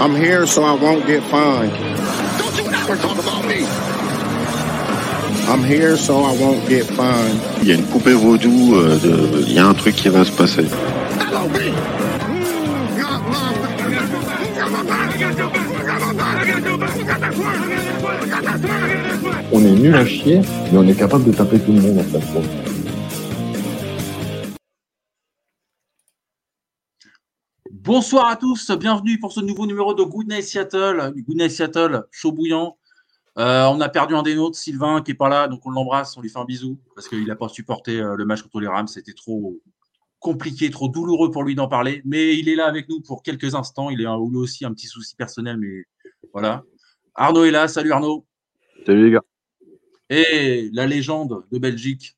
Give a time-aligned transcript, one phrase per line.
[0.00, 1.72] I'm here so I won't get fined.
[2.38, 3.66] Don't you ever talk about me.
[5.52, 7.40] I'm here so I won't get fined.
[7.62, 10.24] Il y a une poupée vaudou, euh, de- il y a un truc qui va
[10.24, 10.66] se passer.
[19.52, 20.40] On est nul à chier,
[20.72, 22.77] mais on est capable de taper tout le monde en fait.
[27.80, 31.12] Bonsoir à tous, bienvenue pour ce nouveau numéro de Good Night Seattle.
[31.16, 32.76] Good Night Seattle, chaud bouillant.
[33.38, 36.16] Euh, on a perdu un des nôtres, Sylvain, qui est pas là, donc on l'embrasse,
[36.16, 38.66] on lui fait un bisou parce qu'il n'a pas supporté euh, le match contre les
[38.66, 38.88] Rams.
[38.88, 39.60] C'était trop
[40.18, 42.02] compliqué, trop douloureux pour lui d'en parler.
[42.04, 43.90] Mais il est là avec nous pour quelques instants.
[43.90, 45.84] Il a eu aussi un petit souci personnel, mais
[46.32, 46.64] voilà.
[47.14, 47.68] Arnaud est là.
[47.68, 48.26] Salut Arnaud.
[48.84, 49.24] Salut les gars.
[50.10, 52.16] Et la légende de Belgique,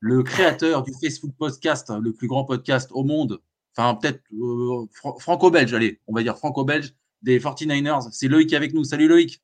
[0.00, 3.40] le créateur du Facebook Podcast, le plus grand podcast au monde,
[3.76, 8.08] enfin peut-être euh, fran- franco-belge, allez, on va dire franco-belge, des 49ers.
[8.12, 8.84] C'est Loïc avec nous.
[8.84, 9.42] Salut Loïc.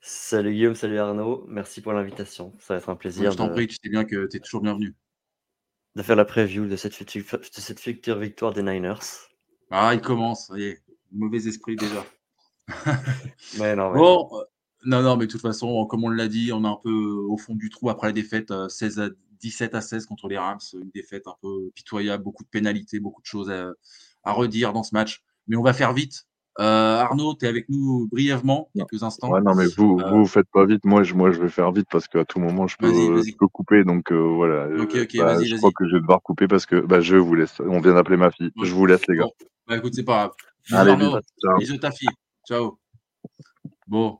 [0.00, 2.52] Salut Guillaume, salut Arnaud, merci pour l'invitation.
[2.58, 4.40] Ça va être un plaisir je t'en de, prie, tu sais bien que tu es
[4.40, 4.94] toujours bienvenu.
[5.94, 8.98] de faire la preview de cette, future, de cette future victoire des Niners.
[9.70, 10.82] Ah, il commence, ça y est,
[11.12, 12.04] mauvais esprit déjà.
[13.58, 14.44] Mais non, mais Bon, euh,
[14.84, 17.36] non, non, mais de toute façon, comme on l'a dit, on est un peu au
[17.36, 19.08] fond du trou après la défaite euh, 16 à
[19.42, 20.58] 17 à 16 contre les Rams.
[20.74, 23.70] Une défaite un peu pitoyable, beaucoup de pénalités, beaucoup de choses à,
[24.24, 25.22] à redire dans ce match.
[25.48, 26.24] Mais on va faire vite.
[26.60, 29.30] Euh, Arnaud, tu es avec nous brièvement, quelques instants.
[29.30, 30.84] Ouais, non, mais vous, Euh, vous faites pas vite.
[30.84, 33.30] Moi, je, moi, je vais faire vite parce qu'à tout moment, je peux, Vas-y, vas-y.
[33.30, 33.84] je peux couper.
[33.84, 34.66] Donc, euh, voilà.
[34.82, 37.00] Ok, Euh, ok, bah, vas-y, je crois que je vais devoir couper parce que bah,
[37.00, 37.58] je vous laisse.
[37.60, 38.52] On vient d'appeler ma fille.
[38.56, 38.66] Ouais.
[38.66, 39.24] Je vous laisse, les gars.
[39.24, 39.32] Bon,
[39.66, 40.34] bah écoute, c'est pas
[40.70, 40.78] grave.
[40.80, 41.18] Allez, Arnaud.
[41.58, 42.08] Bisous ta fille.
[42.46, 42.78] Ciao.
[43.86, 44.18] Bon.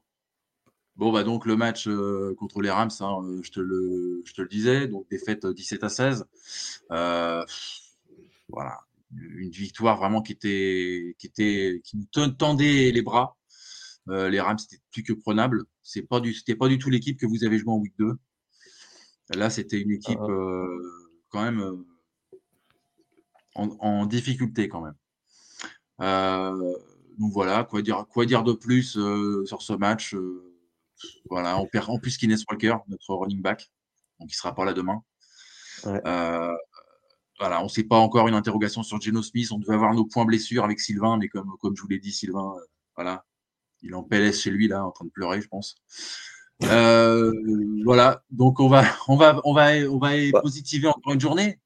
[0.97, 4.34] Bon, bah donc le match euh, contre les Rams, hein, euh, je, te le, je
[4.34, 6.26] te le disais, donc défaite euh, 17 à 16.
[6.91, 7.44] Euh,
[8.48, 8.78] voilà.
[9.14, 13.36] Une victoire vraiment qui était qui était qui nous ten- tendait les bras.
[14.08, 15.64] Euh, les Rams c'était plus que prenable.
[15.82, 18.14] C'est pas du c'était pas du tout l'équipe que vous avez joué en week 2.
[19.34, 20.30] Là, c'était une équipe Ah.
[20.30, 20.78] euh,
[21.30, 21.76] quand même euh,
[23.54, 24.94] en, en difficulté quand même.
[26.00, 26.72] Euh,
[27.19, 30.52] donc voilà, quoi dire, quoi dire de plus euh, sur ce match euh,
[31.31, 33.71] Voilà, on perd en plus Kines Walker, notre running back,
[34.21, 35.03] donc il sera pas là demain.
[35.85, 36.01] Ouais.
[36.07, 36.55] Euh,
[37.39, 39.51] voilà, on ne sait pas encore une interrogation sur Geno Smith.
[39.51, 42.13] On devait avoir nos points blessures avec Sylvain, mais comme, comme je vous l'ai dit,
[42.13, 42.65] Sylvain, euh,
[42.95, 43.25] voilà,
[43.83, 45.75] il est en PLS chez lui là, en train de pleurer, je pense.
[46.65, 47.33] Euh,
[47.84, 51.59] voilà, donc on va, on va, on va, on va positiver encore une journée.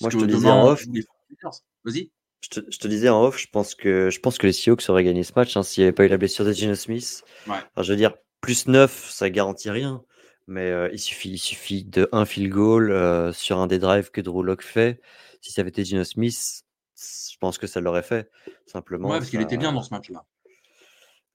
[0.00, 0.84] Moi, je te disais en off.
[0.86, 1.60] les 49ers.
[1.84, 2.10] Vas-y.
[2.40, 4.88] je, te, je te disais en off, je pense que, je pense que les Seahawks
[4.88, 7.22] auraient gagné ce match hein, s'il n'y avait pas eu la blessure de Geno Smith.
[7.46, 7.52] Ouais.
[7.54, 10.02] Enfin, je veux dire, plus 9, ça garantit rien.
[10.46, 14.10] Mais euh, il, suffit, il suffit de un field goal euh, sur un des drives
[14.10, 15.00] que Drew Lock fait.
[15.40, 16.64] Si ça avait été Geno Smith,
[16.96, 18.30] je pense que ça l'aurait fait.
[18.66, 19.08] Simplement.
[19.08, 20.24] Ouais, parce qu'il était bien dans ce match-là.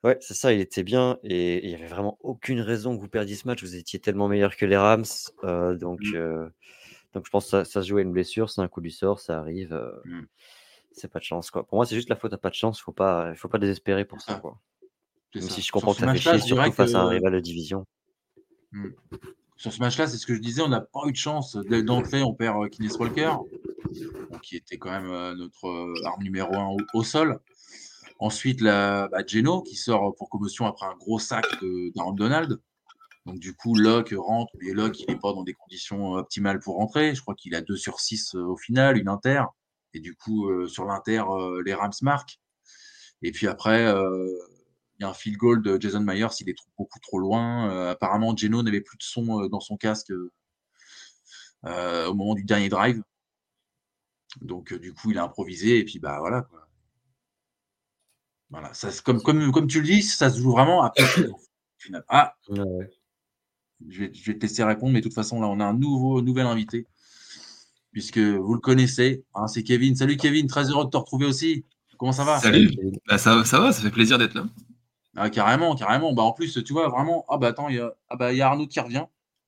[0.04, 3.10] Ouais, c'est ça, il était bien et il y avait vraiment aucune raison que vous
[3.10, 3.62] perdiez ce match.
[3.64, 5.04] Vous étiez tellement meilleur que les Rams.
[5.44, 6.16] euh, donc, Mm.
[6.16, 6.50] euh,
[7.14, 8.50] donc, je pense que ça, ça se jouait à une blessure.
[8.50, 9.74] C'est un coup du sort, ça arrive.
[9.74, 10.22] euh, Mm.
[10.92, 11.52] C'est pas de chance.
[11.52, 11.66] Quoi.
[11.68, 12.80] Pour moi, c'est juste la faute à pas de chance.
[12.82, 14.34] Faut pas, faut pas désespérer pour ça.
[14.36, 14.40] ça.
[14.40, 14.58] Quoi.
[15.34, 15.56] C'est Même ça.
[15.56, 17.34] si je Sur comprends ce que ça fait chier, surtout face à un que- rival
[17.34, 17.86] de division.
[19.58, 21.58] Sur ce match-là, c'est ce que je disais, on n'a pas eu de chance.
[21.70, 23.34] Dès- D'entrée, on perd euh, Kines Walker,
[24.42, 27.40] qui était quand même euh, notre euh, arme numéro un au, au sol.
[28.20, 31.46] Ensuite, la, bah, Geno, qui sort pour commotion après un gros sac
[31.96, 32.60] d'Aaron Donald.
[33.26, 36.76] Donc, du coup, Locke rentre, mais Locke, il n'est pas dans des conditions optimales pour
[36.78, 37.14] rentrer.
[37.14, 39.44] Je crois qu'il a 2 sur 6 au final, une inter.
[39.94, 42.40] Et du coup, euh, sur l'inter, euh, les Rams marquent.
[43.22, 44.28] Et puis après, euh,
[45.00, 47.72] il y a un field goal de Jason Myers, il est trop- beaucoup trop loin.
[47.72, 50.12] Euh, apparemment, Geno n'avait plus de son euh, dans son casque
[51.66, 53.02] euh, au moment du dernier drive.
[54.42, 56.42] Donc, euh, du coup, il a improvisé et puis bah voilà.
[56.42, 56.68] quoi.
[58.50, 60.92] Voilà, ça, comme, comme, comme tu le dis, ça se joue vraiment
[61.78, 62.04] final.
[62.10, 62.92] Ah, ouais.
[63.88, 65.74] je vais, je vais te laisser répondre, mais de toute façon, là, on a un
[65.74, 66.88] nouveau, nouvel invité,
[67.92, 69.96] puisque vous le connaissez, hein, c'est Kevin.
[69.96, 71.64] Salut Kevin, très heureux de te retrouver aussi.
[71.98, 72.40] Comment ça va?
[72.40, 72.70] Salut.
[73.08, 74.46] Bah, ça, ça va, ça fait plaisir d'être là.
[75.22, 76.14] Ah, carrément, carrément.
[76.14, 78.38] Bah, en plus, tu vois, vraiment, ah bah attends, il y a, ah bah, il
[78.38, 79.06] y a Arnaud qui revient.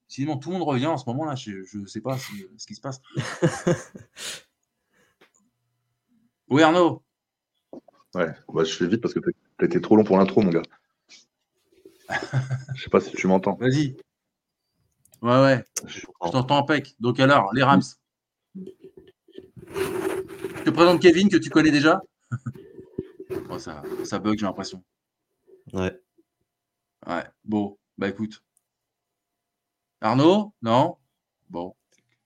[0.09, 1.35] Sinon, tout le monde revient en ce moment-là.
[1.35, 2.99] Je ne sais pas ce, ce qui se passe.
[6.49, 7.01] oui, Arnaud.
[8.13, 10.49] Ouais, bah, je fais vite parce que t'as t'as été trop long pour l'intro, mon
[10.49, 10.61] gars.
[12.75, 13.55] Je sais pas si tu m'entends.
[13.55, 13.95] Vas-y.
[15.21, 15.63] Ouais, ouais.
[15.87, 16.97] Je t'entends impec.
[16.99, 17.81] Donc alors, les Rams.
[18.55, 18.63] Je
[20.65, 22.01] te présente Kevin que tu connais déjà.
[23.49, 24.81] Oh, ça, ça bug, j'ai l'impression.
[25.73, 25.99] Ouais.
[27.07, 27.23] Ouais.
[27.43, 28.43] Bon, bah écoute.
[30.01, 30.97] Arnaud Non?
[31.49, 31.75] Bon.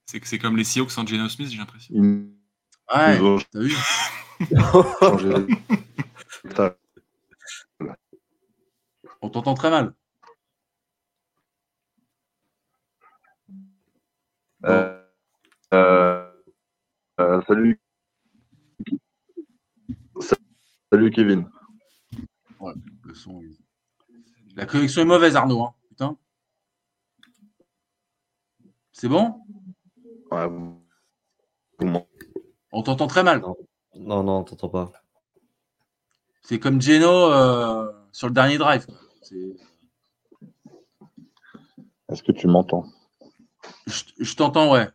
[0.05, 1.95] C'est c'est comme les Seahawks sans Geno Smith, j'ai l'impression.
[1.95, 3.19] Ouais,
[3.51, 3.75] t'as vu?
[9.21, 9.93] On t'entend très mal.
[14.65, 15.03] euh,
[15.73, 16.31] euh,
[17.19, 17.79] euh, salut.
[20.91, 21.49] Salut Kevin.
[22.65, 22.73] Ouais,
[23.03, 23.41] le son.
[24.55, 25.63] La connexion est mauvaise, Arnaud.
[25.63, 25.73] hein.
[25.89, 26.17] Putain.
[28.91, 29.41] C'est bon?
[30.31, 30.47] Ouais,
[32.71, 33.41] On t'entend très mal.
[33.95, 34.91] Non, non, t'entends pas.
[36.41, 38.85] C'est comme Geno euh, sur le dernier drive.
[42.09, 42.85] Est-ce que tu m'entends?
[43.87, 44.87] Je, je t'entends, ouais.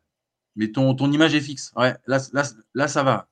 [0.56, 1.72] Mais ton, ton image est fixe.
[1.76, 2.42] Ouais, là, là,
[2.74, 3.28] là, ça va.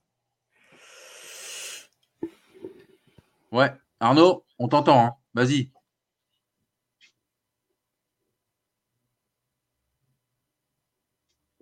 [3.50, 3.72] Ouais.
[4.00, 5.04] Arnaud, on t'entend.
[5.04, 5.14] hein.
[5.34, 5.70] Vas-y.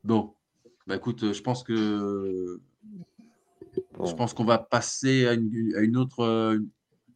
[0.05, 0.35] Bon.
[0.87, 2.61] Bah écoute, euh, je pense que
[4.05, 6.21] je pense qu'on va passer à une, à une autre.
[6.21, 6.59] euh,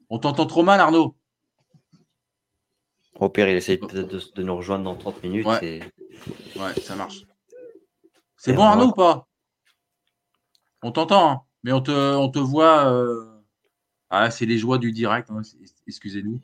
[0.09, 1.15] On t'entend trop mal, Arnaud.
[3.15, 5.47] Au pire, il essaye peut-être de, de nous rejoindre dans 30 minutes.
[5.47, 5.65] Ouais.
[5.65, 5.81] Et...
[6.59, 7.23] Ouais, ça marche.
[8.37, 9.29] C'est bon, on Arnaud, ou pas?
[10.83, 12.87] On t'entend, hein, mais on te, on te voit.
[12.91, 13.30] euh,
[14.11, 15.31] Ah, c'est les joies du direct.
[15.31, 15.43] hein,
[15.87, 16.41] Excusez-nous.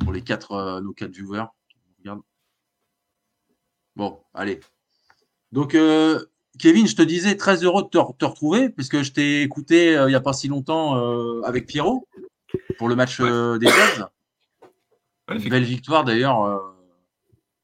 [0.00, 1.44] Pour les quatre, euh, nos quatre viewers.
[1.98, 2.20] Regarde.
[3.96, 4.60] Bon, allez.
[5.52, 6.24] Donc, euh,
[6.58, 9.96] Kevin, je te disais très heureux de te, re- te retrouver, puisque je t'ai écouté
[9.96, 10.94] euh, il n'y a pas si longtemps
[11.44, 12.06] avec Pierrot
[12.78, 14.06] pour le match des Jazz.
[15.28, 16.62] Ouais, Une belle victoire d'ailleurs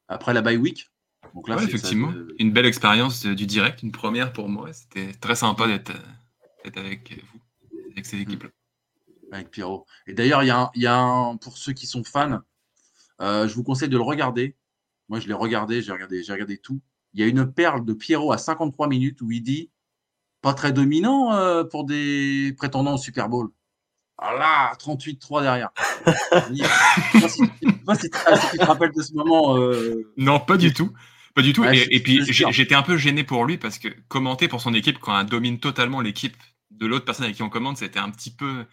[0.08, 0.90] après la bye week.
[1.34, 2.12] Donc là, Ouais, c'est- ça- effectivement.
[2.38, 4.72] Une belle expérience du direct, une première pour moi.
[4.72, 5.92] C'était très sympa d'être
[6.76, 7.40] avec vous,
[7.92, 8.50] avec ces équipes-là.
[9.32, 9.86] avec Pierrot.
[10.06, 12.40] Et d'ailleurs, il y a, un, il y a un- pour ceux qui sont fans,
[13.20, 14.56] euh, je vous conseille de le regarder.
[15.08, 16.80] Moi, je l'ai regardé, j'ai regardé, j'ai regardé tout.
[17.14, 19.70] Il y a une perle de Pierrot à 53 minutes où il dit
[20.42, 23.48] pas très dominant euh, pour des prétendants au Super Bowl.
[24.18, 25.70] Ah là, 38-3 derrière.
[26.50, 27.46] Je sais
[27.86, 29.56] pas si- tu te rappelles de ce moment.
[29.56, 30.92] euh, Non, pas du tout.
[31.34, 31.62] Pas du tout.
[31.62, 34.74] Ouais, et, et puis, j'étais un peu gêné pour lui parce que commenter pour son
[34.74, 36.36] équipe quand elle domine totalement l'équipe
[36.82, 38.64] de l'autre personne avec qui on commande, c'était un petit peu,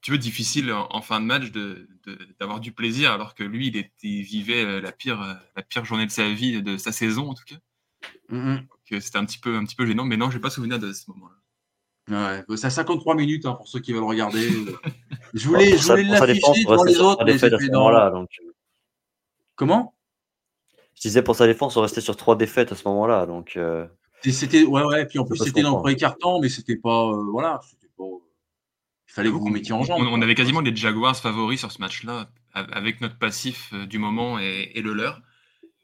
[0.00, 3.42] petit peu difficile en, en fin de match de- de- d'avoir du plaisir alors que
[3.44, 6.62] lui, il, était, il vivait euh, la pire, euh, la pire journée de sa vie,
[6.62, 7.56] de sa saison en tout cas.
[8.92, 10.92] euh, C'était un petit peu, un petit peu gênant, mais non, j'ai pas souvenir de
[10.92, 11.34] ce moment-là.
[12.08, 14.48] Ouais, c'est à 53 minutes hein, pour ceux qui veulent regarder.
[15.34, 16.04] Je voulais, je voulais
[16.36, 18.10] l'afficher devant les autres, mais j'ai dans- moment-là.
[18.10, 18.28] Donc...
[19.56, 19.94] Comment?
[20.94, 23.26] Je disais pour sa défense, on restait sur trois défaites à ce moment-là.
[23.26, 23.86] Donc, euh,
[24.22, 27.24] C'était ouais ouais puis en plus c'était dans le premier carton mais c'était pas euh,
[27.30, 28.04] voilà c'était pas
[29.08, 30.02] il fallait que vous vous mettiez en on, jambe.
[30.10, 33.98] on avait quasiment les Jaguars favoris sur ce match-là, av- avec notre passif euh, du
[33.98, 35.22] moment et, et le leur.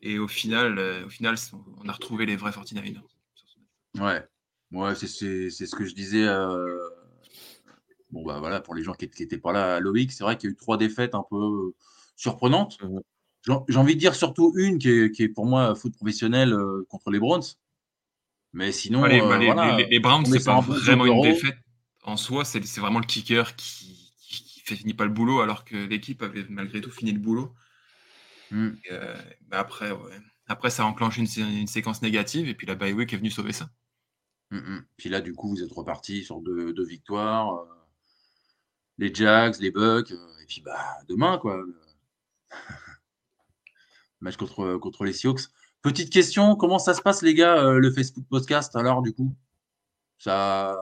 [0.00, 1.36] Et au final, euh, au final,
[1.82, 3.00] on a retrouvé les vrais 49ers.
[3.34, 3.58] sur ce
[4.00, 4.22] match.
[4.72, 6.76] Ouais ouais c'est c'est c'est ce que je disais euh,
[8.10, 10.48] bon bah voilà pour les gens qui n'étaient pas là à Loïc c'est vrai qu'il
[10.48, 11.74] y a eu trois défaites un peu euh,
[12.16, 12.78] surprenantes.
[13.46, 16.52] J'ai j'ai envie de dire surtout une qui est, qui est pour moi foot professionnel
[16.52, 17.42] euh, contre les Browns.
[18.52, 21.56] Mais sinon euh, bah, les- voilà, les- les Browns, c'est pas vraiment une défaite
[22.04, 25.40] en soi, c'est c'est vraiment le kicker qui, qui, qui fait, finit pas le boulot,
[25.40, 27.54] alors que l'équipe avait malgré tout fini le boulot.
[28.50, 28.70] Hmm.
[28.84, 29.16] Et, euh,
[29.48, 30.18] bah après, ouais.
[30.46, 33.30] après, ça a enclenché une, une séquence négative, et puis la bye week est venue
[33.30, 33.70] sauver ça.
[34.50, 34.86] Mm, mm.
[34.98, 37.54] Puis là, du coup, vous êtes reparti sur deux, deux victoires.
[37.56, 37.64] euh,
[38.98, 40.10] les Jags, les Bucks.
[40.12, 41.56] euh, et puis, bah, demain, quoi.
[41.56, 41.74] le
[44.20, 45.40] Match contre, contre les Seahawks.
[45.82, 49.34] Petite question, comment ça se passe, les gars, euh, le Facebook Podcast, alors, du coup?
[50.18, 50.76] Ça.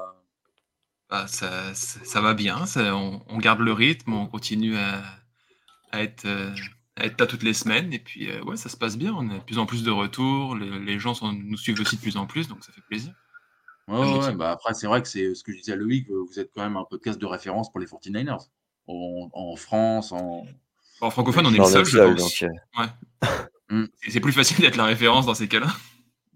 [1.08, 5.02] Bah, ça, ça, ça va bien, ça- on, on garde le rythme, on continue à,
[5.90, 6.52] à être, euh,
[6.96, 9.28] à être là toutes les semaines, et puis euh, ouais, ça se passe bien, on
[9.30, 12.00] a de plus en plus de retours, les, les gens sont- nous suivent aussi de
[12.00, 13.12] plus en plus, donc ça fait plaisir.
[13.88, 16.38] Ouais, ouais, bah, après, c'est vrai que c'est ce que je disais à Loïc, vous
[16.38, 18.46] êtes quand même un podcast de référence pour les 49ers.
[18.86, 20.44] En, en France, en.
[21.00, 22.40] En francophone, on est le seul, je pense.
[22.40, 22.50] donc,
[22.82, 22.86] euh,
[23.70, 23.84] Mm.
[24.08, 25.68] C'est plus facile d'être la référence dans ces cas-là.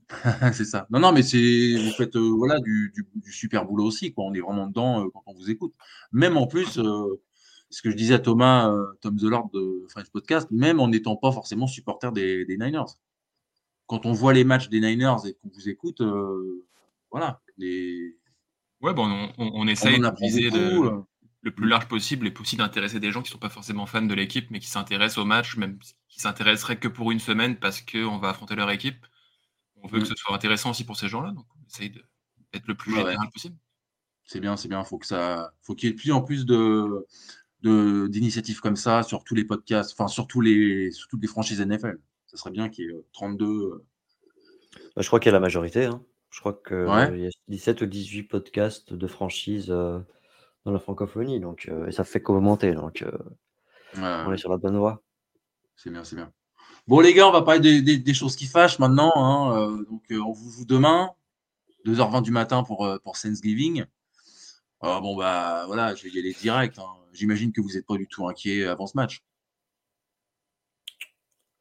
[0.52, 0.86] c'est ça.
[0.90, 4.12] Non, non, mais c'est vous faites euh, voilà du, du- du super boulot aussi.
[4.12, 4.24] Quoi.
[4.24, 5.74] On est vraiment dedans euh, quand on vous écoute.
[6.12, 7.20] Même en plus, euh,
[7.70, 11.16] ce que je disais à Thomas, Tom The Lord de French Podcast, même en n'étant
[11.16, 12.84] pas forcément supporter des, des Niners.
[13.86, 16.00] Quand on voit les matchs des Niners et qu'on vous écoute,
[17.10, 17.40] voilà.
[17.58, 18.16] Les...
[18.80, 21.02] Ouais, bon, on, on, on essaye de viser le.
[21.44, 24.02] Le plus large possible et aussi d'intéresser des gens qui ne sont pas forcément fans
[24.02, 27.82] de l'équipe, mais qui s'intéressent au match, même qui s'intéresseraient que pour une semaine parce
[27.82, 29.04] qu'on va affronter leur équipe.
[29.82, 30.02] On veut Mm.
[30.02, 32.98] que ce soit intéressant aussi pour ces gens-là, donc on essaye d'être le plus Ouais,
[33.02, 33.10] ouais.
[33.10, 33.56] général possible.
[34.24, 34.82] C'est bien, c'est bien.
[34.84, 37.06] Faut que ça, faut qu'il y ait de plus en plus de
[37.62, 41.28] de- d'initiatives comme ça sur tous les podcasts, enfin sur tous les sur toutes les
[41.28, 41.98] franchises NFL.
[42.26, 43.46] Ça serait bien qu'il y ait euh, 32.
[43.46, 43.84] euh,
[44.96, 45.84] Bah, je crois qu'il y a la majorité.
[45.86, 46.02] hein.
[46.30, 47.20] Je crois qu'il Ouais.
[47.20, 50.00] y a 17 ou 18 podcasts de franchise euh,
[50.64, 51.40] dans la francophonie.
[51.40, 52.72] Donc, euh, et ça fait qu'augmenter.
[52.72, 53.10] Donc, euh,
[54.26, 55.02] on est sur la bonne voie.
[55.76, 56.32] c'est bien, c'est bien.
[56.86, 59.12] Bon les gars, on va parler des, des- des choses qui fâchent maintenant.
[59.16, 59.56] hein.
[59.58, 61.10] Euh, donc on vous joue demain,
[61.86, 63.84] 2h20 du matin pour pour Thanksgiving.
[64.80, 66.78] Ah, bon bah voilà, je vais y aller direct.
[66.78, 66.86] hein.
[67.12, 69.22] J'imagine que vous n'êtes pas du tout inquiet avant ce match.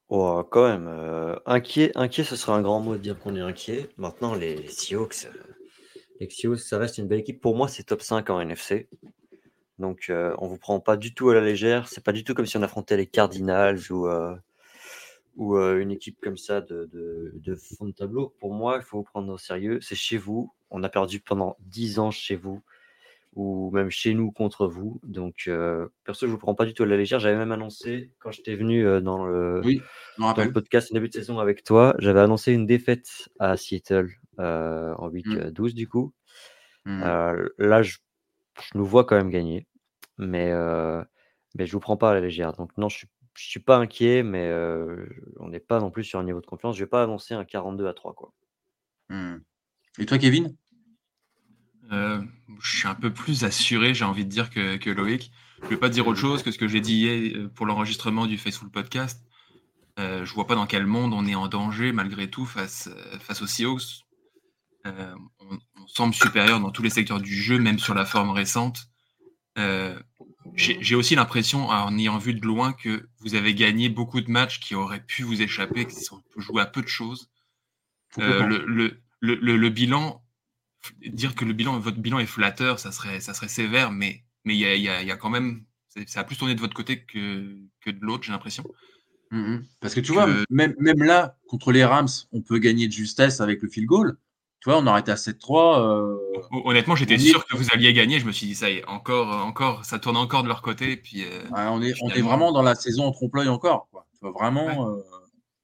[0.10, 0.88] Oh, quand même.
[0.88, 3.90] euh, inquiet, inquiet, ce serait un grand mot de dire qu'on est inquiet.
[3.98, 5.54] Maintenant, les Seahawks, euh,
[6.30, 7.42] Seahawks, ça reste une belle équipe.
[7.42, 8.88] Pour moi, c'est top 5 en NFC.
[9.80, 11.88] Donc, euh, on vous prend pas du tout à la légère.
[11.88, 14.36] C'est pas du tout comme si on affrontait les Cardinals ou, euh,
[15.36, 18.34] ou euh, une équipe comme ça de, de, de fond de tableau.
[18.40, 19.80] Pour moi, il faut vous prendre au sérieux.
[19.82, 20.54] C'est chez vous.
[20.70, 22.62] On a perdu pendant 10 ans chez vous
[23.36, 25.02] ou même chez nous contre vous.
[25.04, 25.50] Donc,
[26.04, 27.20] perso, je vous prends pas du tout à la légère.
[27.20, 29.82] J'avais même annoncé quand j'étais venu dans le, Oui,
[30.20, 35.08] dans podcast en début de saison avec toi, j'avais annoncé une défaite à Seattle en
[35.10, 35.38] week Mm.
[35.38, 36.14] euh, 12 du coup.
[36.86, 37.04] Mhm.
[37.04, 37.98] Euh, là, je,
[38.62, 39.68] je nous vois quand même gagner,
[40.18, 41.04] mais, euh,
[41.56, 42.54] mais je vous prends pas à la légère.
[42.54, 45.06] Donc non, je suis, je suis pas inquiet, mais euh,
[45.40, 46.76] on n'est pas non plus sur un niveau de confiance.
[46.76, 48.34] Je vais pas annoncer un 42 à 3 quoi.
[49.10, 49.42] Mhm.
[50.00, 50.56] Et toi, Kevin?
[51.92, 52.22] Euh,
[52.62, 55.32] je suis un peu plus assuré, j'ai envie de dire, que, que Loïc.
[55.60, 57.66] Je ne vais pas dire autre chose que ce que j'ai dit hier euh, pour
[57.66, 59.24] l'enregistrement du Faceful Podcast.
[60.00, 63.20] Euh, je vois pas dans quel monde on est en danger malgré tout face, euh,
[63.20, 64.06] face aux Seahawks.
[64.86, 68.32] Euh, on, on semble supérieur dans tous les secteurs du jeu, même sur la forme
[68.32, 68.88] récente.
[69.58, 69.98] Euh,
[70.56, 74.60] j'ai aussi l'impression, en ayant vu de loin, que vous avez gagné beaucoup de matchs
[74.60, 77.30] qui auraient pu vous échapper, qui sont joués à peu de choses.
[78.20, 80.22] Euh, le, le, le, le- le bilan,
[81.06, 84.56] dire que le bilan, votre bilan est flatteur, ça serait, ça serait sévère, mais mais
[84.56, 85.64] il y a, il y, a, y a quand même,
[86.06, 88.66] ça a plus tourné de votre côté que, que de l'autre, j'ai l'impression.
[89.32, 89.66] Mhm.
[89.80, 92.92] Parce que tu Que- vois, même, même là, contre les Rams, on peut gagner de
[92.92, 94.18] justesse avec le field goal.
[94.64, 95.82] Tu vois, on aurait été à 7-3.
[95.86, 96.18] euh,
[96.52, 98.20] Hon- Honnêtement, j'étais sûr que vous alliez gagner.
[98.22, 100.96] Je me suis dit, ça y est, encore, encore, ça tourne encore de leur côté.
[100.96, 103.90] Puis, euh, ouais, on, est, on est finalement- vraiment dans la saison en trompe-l'œil encore.
[103.92, 104.08] Quoi.
[104.14, 105.02] Tu vois, vraiment, euh,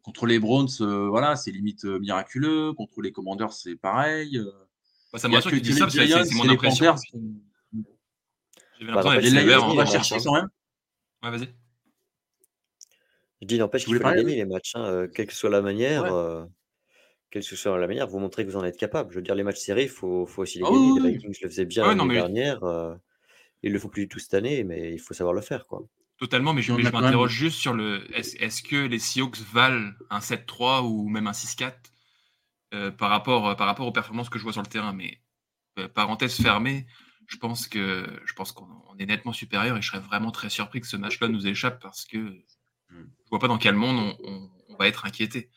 [0.04, 2.74] contre les Browns, euh, voilà, c'est limite euh, miraculeux.
[2.74, 4.38] Contre les Commanders, c'est pareil.
[4.38, 4.52] euh.
[5.14, 6.94] Bah, ça me rassure que tu dis ça, parce que les c'est mon impression.
[8.82, 10.50] J'avais Bah, l'impression d'être sévère on va chercher quand même.
[11.24, 11.54] Ouais, vas-y.
[13.42, 15.50] Je dis, n'empêche qu'il voulais faut les gagner les matchs, hein, euh, quelle que soit
[15.50, 16.04] la manière.
[16.04, 16.10] Ouais.
[16.12, 16.46] euh,
[17.32, 19.12] quelle que soit la manière, vous montrez que vous en êtes capable.
[19.12, 20.92] Je veux dire, les matchs serrés, il faut, faut aussi les Ah gagner.
[20.92, 21.12] oui, Les.
[21.14, 22.64] Vikings le faisaient bien Ouais, non, l'année mais- dernière.
[22.64, 22.96] euh,
[23.64, 25.66] ils le font plus du tout cette année, mais il faut savoir le faire.
[25.68, 25.82] quoi.
[26.18, 28.02] Totalement, mais je, je m'interroge juste sur le.
[28.18, 31.74] Est-ce est-ce que les Seahawks valent un 7-3 ou même un 6-4
[32.74, 34.92] euh, par, rapport, par rapport aux performances que je vois sur le terrain?
[34.94, 35.20] Mais
[35.78, 36.86] euh, parenthèse fermée,
[37.28, 40.50] je pense que je pense qu'on on est nettement supérieur et je serais vraiment très
[40.50, 42.18] surpris que ce match-là nous échappe parce que
[42.90, 42.96] je
[43.30, 45.50] vois pas dans quel monde on, on- on va être inquiété.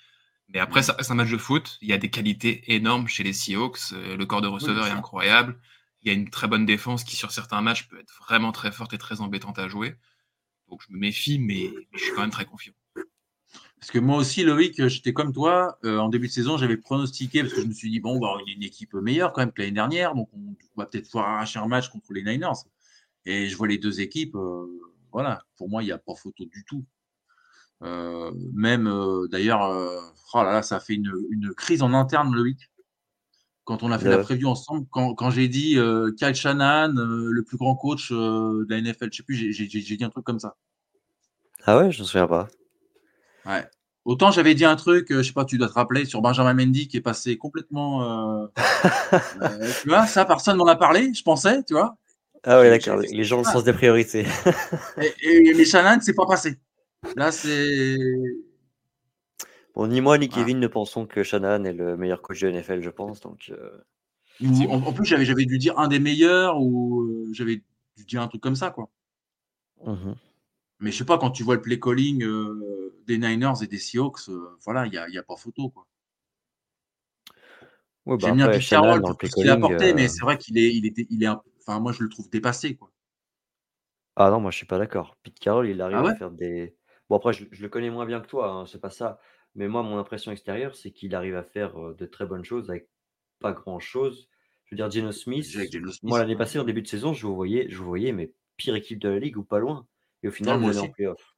[0.52, 1.78] Mais après, ça reste un match de foot.
[1.80, 3.92] Il y a des qualités énormes chez les Seahawks.
[3.92, 5.58] Euh, Le corps de receveur est incroyable.
[6.02, 8.72] Il y a une très bonne défense qui, sur certains matchs, peut être vraiment très
[8.72, 9.96] forte et très embêtante à jouer.
[10.68, 12.72] Donc je me méfie, mais, mais je suis quand même très confiant.
[13.78, 15.78] Parce que moi aussi, Loïc, j'étais comme toi.
[15.84, 18.36] euh, en début de saison, j'avais pronostiqué parce que je me suis dit, bon, bah,
[18.46, 20.14] il y a une équipe meilleure quand même que l'année dernière.
[20.14, 22.64] Donc, on va peut-être pouvoir arracher un match contre les Niners.
[23.24, 24.34] Et je vois les deux équipes.
[24.36, 24.66] euh,
[25.12, 26.84] voilà, pour moi, il n'y a pas photo du tout.
[27.82, 29.98] Euh, même euh, d'ailleurs, euh,
[30.34, 32.70] oh là là, ça a fait une, une crise en interne, Loïc.
[33.64, 37.42] Quand on a fait la preview ensemble, quand, quand j'ai dit euh, Kyle euh, le
[37.44, 40.40] plus grand coach euh, de la NFL, je sais plus, j'ai- dit un truc comme
[40.40, 40.56] ça.
[41.64, 42.48] Ah ouais, je ne me souviens pas.
[43.46, 43.64] Ouais.
[44.04, 46.88] Autant j'avais dit un truc, je sais pas, tu dois te rappeler, sur Benjamin Mendy
[46.88, 48.48] qui est passé complètement.
[49.82, 51.96] tu vois, ça, personne m'en a parlé, je pensais, tu vois.
[52.42, 52.98] Ah ouais, d'accord.
[52.98, 54.26] Les gens ont le sens des priorités.
[55.00, 56.58] Et, et, mais Shannon, c'est pas passé.
[57.16, 57.96] Là, c'est.
[59.74, 60.44] Bon, ni moi ni Voilà.
[60.44, 63.20] Kevin ne pensons que Shanahan est le meilleur coach de NFL, je pense.
[63.20, 63.70] Donc, euh,
[64.40, 67.62] ou- En, en plus, j'avais j'avais dû dire un des meilleurs ou euh, j'avais
[67.96, 68.90] dû dire un truc comme ça, quoi.
[69.84, 70.14] mhm.
[70.80, 73.78] Mais je sais pas, quand tu vois le play calling euh, des Niners et des
[73.78, 74.28] Seahawks,
[74.64, 75.86] voilà, il n'y a, y a pas photo, quoi.
[78.06, 80.56] Ouais, bah J'aime bien Pete Carroll pour ce qu'il a apporté, mais c'est vrai qu'il
[80.56, 82.90] est, il était, il est, enfin, moi, je le trouve dépassé, quoi.
[84.16, 85.16] Ah non, moi je suis pas d'accord.
[85.22, 86.74] Pete Carroll, il arrive Ah à faire des
[87.12, 89.20] bon après je je le connais moins bien que toi, hein, c'est pas ça.
[89.54, 92.88] Mais moi, mon impression extérieure, c'est qu'il arrive à faire, de très bonnes choses avec
[93.40, 94.28] pas grand-chose.
[94.64, 95.66] Je veux dire Geno Smith,
[96.02, 98.74] moi l'année passée en début de saison, je vous voyais je vous voyais mais pire
[98.76, 99.86] équipe de la ligue ou pas loin
[100.22, 101.36] et au final vous allez en playoff.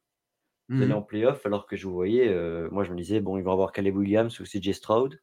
[0.77, 0.95] Vous Mmh allez mh.
[0.95, 2.29] en playoff alors que je vous voyais,
[2.71, 5.21] moi je me disais: «Bon, ils vont avoir Caleb Williams ou CJ Stroud»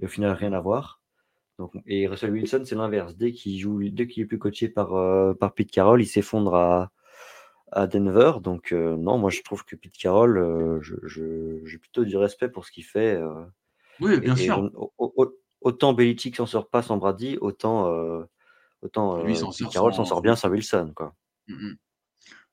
[0.00, 0.54] et au final rien Mmh.
[0.54, 1.02] à voir.
[1.58, 3.16] Donc et Russell Wilson, c'est l'inverse.
[3.16, 4.90] Dès qu'il joue dès qu'il est plus coaché par,
[5.38, 6.92] par Pete Carroll, il s'effondre à
[7.72, 8.32] à Denver.
[8.42, 12.64] Donc non, moi je trouve que Pete Carroll, je je j'ai plutôt du respect pour
[12.66, 13.20] ce qu'il fait,
[14.00, 14.70] Oui, bien et sûr.
[14.74, 17.84] au au autant Belichick s'en sort pas sans Brady, autant,
[18.82, 20.92] autant, Lui Pete sort Carroll s'en sort bien sans Wilson.
[20.94, 21.14] Quoi.
[21.48, 21.74] Mmh mh.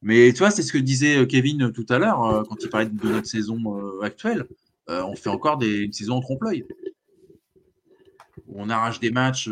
[0.03, 2.85] Mais tu vois, c'est ce que disait, Kevin, tout à l'heure, heu, quand il parlait
[2.85, 4.45] de notre saison, actuelle.
[4.87, 6.65] On fait encore des une saison en trompe-l'œil.
[8.47, 9.49] On arrache des matchs,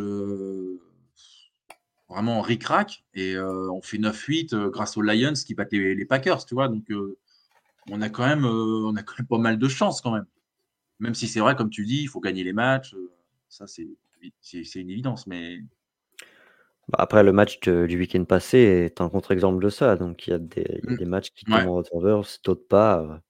[2.10, 6.06] vraiment ric-rac et heu, on fait 9-8, heu, grâce aux Lions qui battent les les
[6.06, 6.68] Packers, tu vois?
[6.70, 7.18] Donc heu,
[7.92, 10.28] on a quand même, on a quand même pas mal de chance quand même.
[11.00, 12.96] Même si c'est vrai, comme tu dis, il faut gagner les matchs,
[13.50, 13.88] ça c'est
[14.82, 15.60] une évidence, mais
[16.90, 19.96] Bah, après le match de du week-end passé est un contre-exemple de ça.
[19.96, 21.90] Donc il y a des y a mmh, des matchs qui tombent ouais, en votre
[21.92, 23.22] faveur, d'autres pas,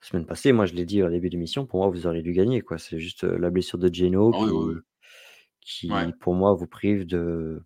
[0.00, 2.60] semaine passée, moi je l'ai dit au début d'émission, pour moi vous auriez dû gagner,
[2.62, 2.78] quoi.
[2.78, 6.54] C'est juste, la blessure de Geno ah oui, oui, oui, qui ouais, qui pour moi
[6.54, 7.62] vous prive de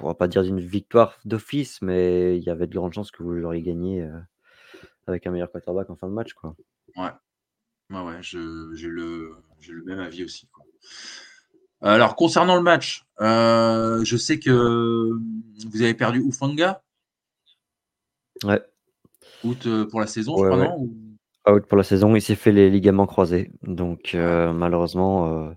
[0.00, 3.22] on va pas dire d'une victoire d'office, mais il y avait de grandes chances que
[3.22, 4.12] vous l'auriez gagné, heu,
[5.06, 6.54] avec un meilleur quarterback en fin de match, quoi.
[6.96, 7.10] ouais,
[7.90, 9.36] ouais, ouais, je j'ai le
[9.68, 10.64] le même avis aussi, quoi.
[11.80, 15.12] Alors concernant le match, heu, je sais que,
[15.70, 16.82] vous avez perdu Hufanga,
[18.44, 18.62] Ouais,
[19.44, 20.68] out, heu, pour la saison, je ouais, crois, ouais.
[20.68, 20.76] non?
[20.78, 20.96] Ou?
[21.48, 25.54] Out pour la saison, il s'est fait les ligaments croisés, donc malheureusement, heu,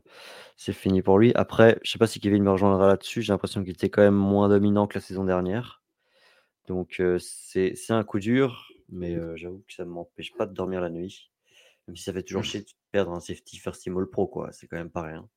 [0.64, 1.32] c'est fini pour lui.
[1.34, 4.14] Après, je sais pas si Kevin me rejoindra là-dessus, j'ai l'impression qu'il était quand même
[4.14, 5.82] moins dominant que la saison dernière.
[6.68, 10.54] Donc heu, c'est un coup dur, mais heu, j'avoue que ça ne m'empêche pas de
[10.54, 11.32] dormir la nuit.
[11.88, 14.28] Même si ça fait toujours mmh, chier de perdre un safety first team all pro,
[14.28, 15.28] quoi, c'est quand même pas rien.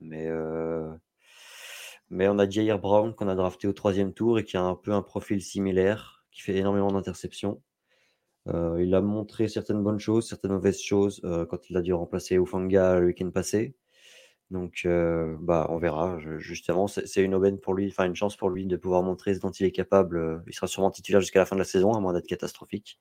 [0.00, 0.90] Mais heu,
[2.10, 4.74] mais on a Jair Brown qu'on a drafté au troisième tour et qui a un
[4.74, 7.62] peu un profil similaire, qui fait énormément d'interceptions.
[8.48, 12.98] Il a montré certaines bonnes choses, certaines mauvaises choses, quand il a dû remplacer Hufanga
[12.98, 13.76] le week-end passé.
[14.52, 16.18] Donc heu, bah, on verra.
[16.38, 19.40] Justement, c'est une aubaine pour lui, enfin une chance pour lui de pouvoir montrer ce
[19.40, 21.94] dont il est capable, heu, il sera sûrement titulaire jusqu'à la fin de la saison,
[21.94, 22.98] à moins d'être catastrophique.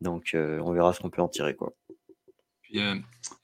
[0.00, 1.74] Donc heu, on verra ce qu'on peut en tirer, quoi.
[2.62, 2.80] Puis,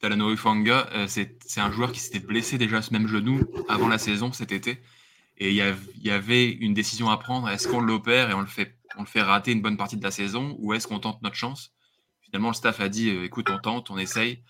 [0.03, 4.33] Hufanga, heu, c'est un joueur qui s'était blessé déjà ce même genou avant la saison
[4.33, 4.79] cet été
[5.39, 7.49] et il y avait une décision à prendre.
[7.49, 10.75] Est-ce qu'on l'opère et on le fait rater une bonne partie de la saison ou
[10.75, 11.73] est-ce qu'on tente notre chance?
[12.23, 14.43] Finalement, le staff a dit, «Écoute, on tente, on essaye».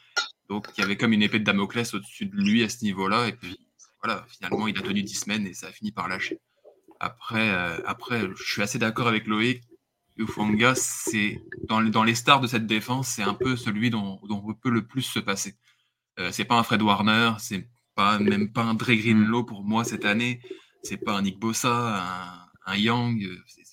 [0.51, 3.29] Donc il y avait comme une épée de Damoclès au-dessus de lui à ce niveau-là
[3.29, 3.57] et puis
[4.03, 6.41] voilà, finalement, il a tenu 10 semaines et ça a fini par lâcher.
[7.01, 9.63] Après, heu, après, je suis assez d'accord avec Loïc.
[10.17, 14.55] Hufanga, c'est dans dans les stars de cette défense, c'est un peu celui dont on
[14.55, 15.55] peut le plus se passer.
[16.19, 19.85] Heu, c'est pas un Fred Warner, c'est pas même pas un Dre Greenlow pour moi
[19.85, 20.41] cette année.
[20.83, 23.65] C'est pas un Nick Bossa, un un c'est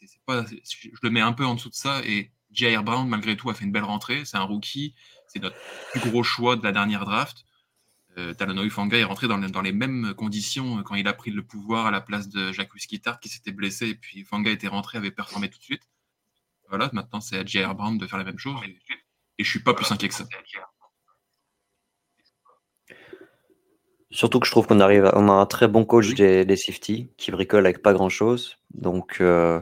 [0.73, 3.53] je le mets un peu en dessous de ça et Jair Brown malgré tout a
[3.53, 4.23] fait une belle rentrée.
[4.25, 4.93] C'est un rookie,
[5.38, 5.56] c'est notre
[5.91, 7.45] plus gros choix de la dernière draft.
[8.17, 11.13] Heu, Talanoa Hufanga est rentré dans le dans les mêmes conditions, heu, quand il a
[11.13, 14.50] pris le pouvoir à la place de Jacques Wisquitard qui s'était blessé et puis Hufanga
[14.52, 15.84] était rentré, avait performé tout de suite.
[16.69, 18.78] Voilà, maintenant c'est à Jair Brown de faire la même chose et
[19.39, 20.26] et je suis pas plus inquiet que ça.
[24.10, 26.45] Surtout que je trouve qu'on arrive à on a un très bon coach oui, des
[26.45, 28.58] des safeties qui bricole avec pas grand-chose.
[28.73, 29.62] Donc heu,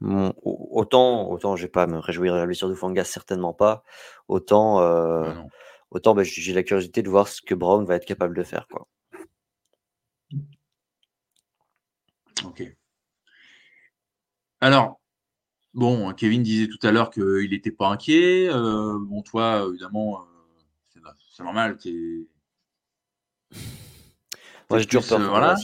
[0.00, 3.84] mon autant autant je vais pas me réjouir de la blessure d'Hufanga, certainement pas.
[4.28, 5.48] Autant, heu, non,
[5.90, 8.66] autant, bah, j'ai la curiosité de voir ce que Brown va être capable de faire,
[8.68, 8.86] quoi.
[12.44, 12.62] OK.
[14.60, 15.00] Alors,
[15.74, 20.24] bon, Kevin disait tout à l'heure qu'il était pas inquiet, heu, bon toi, évidemment, heu,
[20.88, 21.78] c'est no c'est normal,
[24.70, 25.54] Moi, j'ai toujours peur voilà.
[25.54, 25.56] Hein.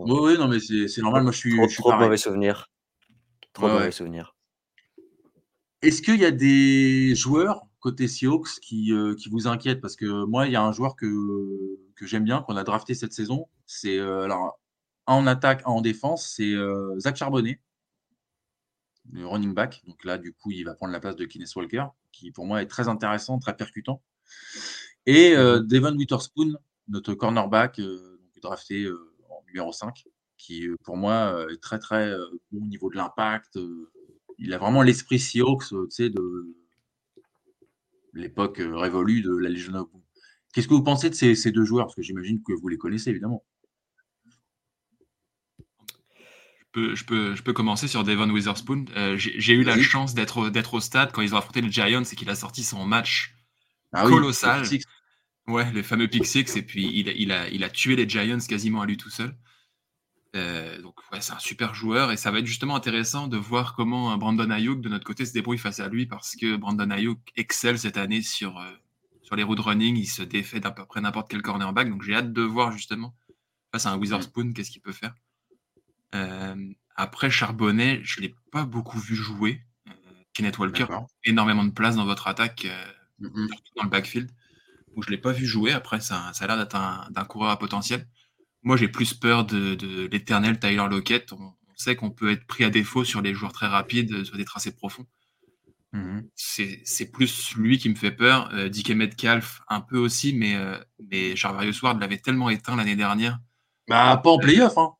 [0.00, 2.06] Oui, oui, non, mais c'est normal, moi je suis trop je suis trop de pareil.
[2.06, 2.70] mauvais souvenirs,
[3.56, 3.92] trop Ouais, de mauvais ouais.
[3.92, 4.34] souvenirs.
[5.82, 9.80] Est-ce qu'il y a des joueurs côté Seahawks qui, heu, qui vous inquiètent?
[9.80, 11.06] Parce que moi, il y a un joueur que
[11.96, 14.58] que j'aime bien, qu'on a drafté cette saison, c'est, heu, alors
[15.06, 17.60] un en attaque, un en défense, c'est, heu, Zach Charbonnet,
[19.10, 19.82] le running back.
[19.84, 22.62] Donc là, du coup, il va prendre la place de Kenneth Walker, qui pour moi
[22.62, 24.00] est très intéressant, très percutant.
[25.06, 25.62] Et Mmh heu, mh.
[25.62, 26.54] Devon Witherspoon,
[26.88, 28.88] notre cornerback, donc drafté,
[29.30, 30.04] en numéro 5,
[30.38, 33.58] qui, heu, pour moi, heu, est très, très, heu, bon au niveau de l'impact,
[34.38, 36.20] il a vraiment l'esprit Seahawks, tu sais, de
[38.14, 40.02] l'époque, révolue de la Legion of Boom.
[40.52, 41.86] Qu'est-ce que vous pensez de ces ces 2 joueurs?
[41.86, 43.44] Parce que j'imagine que vous les connaissez évidemment?
[46.72, 48.84] peux, je, peux, je peux commencer sur Devon Witherspoon.
[48.96, 52.16] Euh, J'ai eu la chance d'être au stade quand ils ont affronté les Giants et
[52.16, 53.34] qu'il a sorti son match
[53.92, 54.62] Ah oui, colossal.
[54.62, 54.78] le.
[55.48, 58.38] Ouais, les fameux pick six, et puis il, il, a, il a tué les Giants
[58.48, 59.34] quasiment à lui tout seul.
[60.36, 63.74] Euh, donc, ouais, c'est un super joueur, et ça va être justement intéressant de voir
[63.74, 66.90] comment un Brandon Ayuk de notre côté se débrouille face à lui, parce que Brandon
[66.90, 68.70] Ayuk excelle cette année sur, euh,
[69.22, 72.14] sur les routes running, il se défait d'à peu près n'importe quel cornerback, donc j'ai
[72.14, 73.14] hâte de voir justement
[73.72, 75.14] face à un Witherspoon qu'est-ce qu'il peut faire.
[76.14, 79.62] Euh, après, Charbonnet, je ne l'ai pas beaucoup vu jouer.
[79.88, 79.92] Euh,
[80.34, 80.86] Kenneth Walker,
[81.24, 82.64] énormément de place dans votre attaque.
[82.66, 82.84] euh,
[83.18, 83.48] Mhm.
[83.48, 84.30] surtout dans le backfield,
[84.94, 85.72] où je ne l'ai pas vu jouer.
[85.72, 88.06] Après, ça, ça a l'air d'être un, d'un coureur à potentiel.
[88.66, 91.32] Moi, j'ai plus peur de, de l'éternel Tyler Lockett.
[91.32, 94.24] On, on sait qu'on peut être pris à défaut sur les joueurs très rapides, euh,
[94.24, 95.06] sur des tracés profonds.
[95.92, 96.28] Mhm.
[96.34, 98.50] C'est, c'est plus lui qui me fait peur.
[98.54, 100.76] Euh, DK Metcalf, un peu aussi, mais, euh,
[101.12, 103.38] mais Charvarius Ward l'avait tellement éteint l'année dernière.
[103.86, 104.94] Bah, pas en playoff, hein.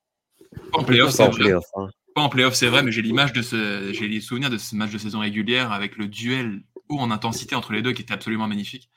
[0.73, 1.41] Pas en playoff, Pas c'est en vrai.
[1.41, 1.89] playoff, hein.
[2.15, 4.77] Pas en playoff, c'est vrai, mais j'ai l'image de ce, j'ai les souvenirs de ce
[4.77, 8.15] match de saison régulière avec le duel haut en intensité entre les deux qui était
[8.15, 8.91] absolument magnifique.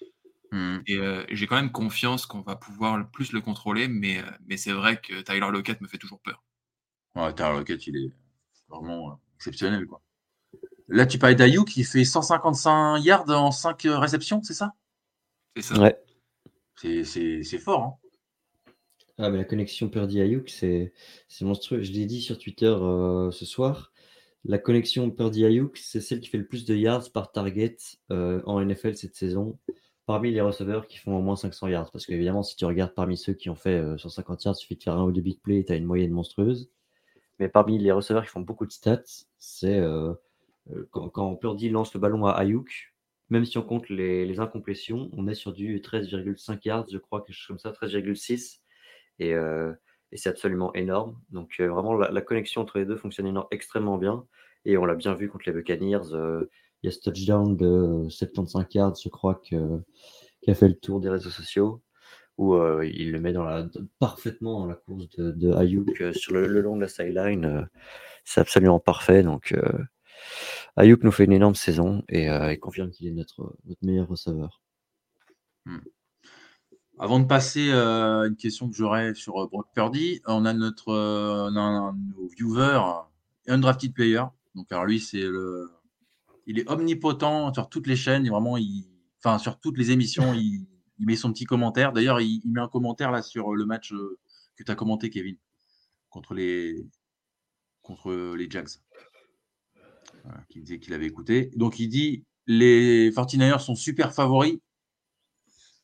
[0.52, 0.84] Mhm.
[0.88, 4.24] Et euh, j'ai quand même confiance qu'on va pouvoir le- plus le contrôler, mais, euh,
[4.48, 6.44] mais c'est vrai que Tyler Lockett me fait toujours peur.
[7.16, 8.12] Ouais, Tyler Lockett, il est
[8.70, 10.02] vraiment euh, exceptionnel, quoi.
[10.90, 14.74] Là, tu parlais d'Ayuk qui fait 155 yards en 5 réceptions, c'est ça?
[15.56, 15.80] C'est ça.
[15.82, 15.98] Ouais.
[16.76, 18.10] C'est- C'est c'est fort, hein.
[19.18, 20.94] Ah, mais la connexion Purdy Ayuk, c'est
[21.28, 21.84] c'est monstrueux.
[21.84, 23.92] Je l'ai dit sur Twitter euh, ce soir.
[24.46, 27.78] La connexion Purdy Ayuk, c'est celle qui fait le plus de yards par target
[28.12, 29.60] euh, en NFL cette saison,
[30.10, 31.92] parmi les receveurs qui font au moins 500 yards.
[31.92, 34.76] Parce qu'évidemment, si tu regardes parmi ceux qui ont fait euh, 150 yards, il suffit
[34.76, 36.72] de faire un ou deux big plays, tu as une moyenne monstrueuse.
[37.38, 39.04] Mais parmi les receveurs qui font beaucoup de stats,
[39.38, 40.14] c'est euh,
[40.72, 42.92] euh, quand, quand Purdy lance le ballon à Ayuk,
[43.30, 47.36] même si on compte les, incomplétions, on est sur du 13,5 yards, je crois, quelque
[47.36, 48.62] chose comme ça, 13,6.
[49.20, 49.74] Et, euh,
[50.12, 51.22] et c'est absolument énorme.
[51.30, 54.26] Donc euh, vraiment, la, connexion entre les deux fonctionne extrêmement bien.
[54.66, 56.02] Et on l'a bien vu contre les Buccaneers.
[56.84, 57.66] Il y a ce touchdown de
[58.06, 59.82] euh, 75 yards, je crois, que,
[60.42, 61.82] qui a fait le tour des réseaux sociaux,
[62.38, 63.68] où euh, il le met dans la,
[64.00, 67.46] parfaitement dans la course de, Ayuk euh, sur le, long de la sideline.
[67.46, 67.66] euh,
[68.24, 69.24] c'est absolument parfait.
[69.24, 69.54] Donc
[70.78, 72.28] Ayuk nous fait une énorme saison et,
[72.62, 74.62] confirme qu'il est notre, notre meilleur receveur.
[77.00, 81.56] Avant de passer à une question que j'aurais sur Brock Purdy, on a notre on
[81.56, 82.82] a un nos viewers,
[83.48, 84.24] undrafted player.
[84.54, 85.72] Donc alors lui, c'est le,
[86.50, 88.28] il est omnipotent sur toutes les chaînes.
[88.28, 90.66] Vraiment, il, enfin sur toutes les émissions, il,
[90.98, 91.94] met son petit commentaire.
[91.94, 94.18] D'ailleurs, il, met un commentaire là sur le match euh,
[94.56, 95.38] que tu as commenté, Kevin,
[96.10, 96.88] contre les
[97.84, 98.68] contre Jags.
[100.50, 101.52] Qui disait qu'il avait écouté.
[101.56, 104.58] Donc il dit les 49ers sont super favoris.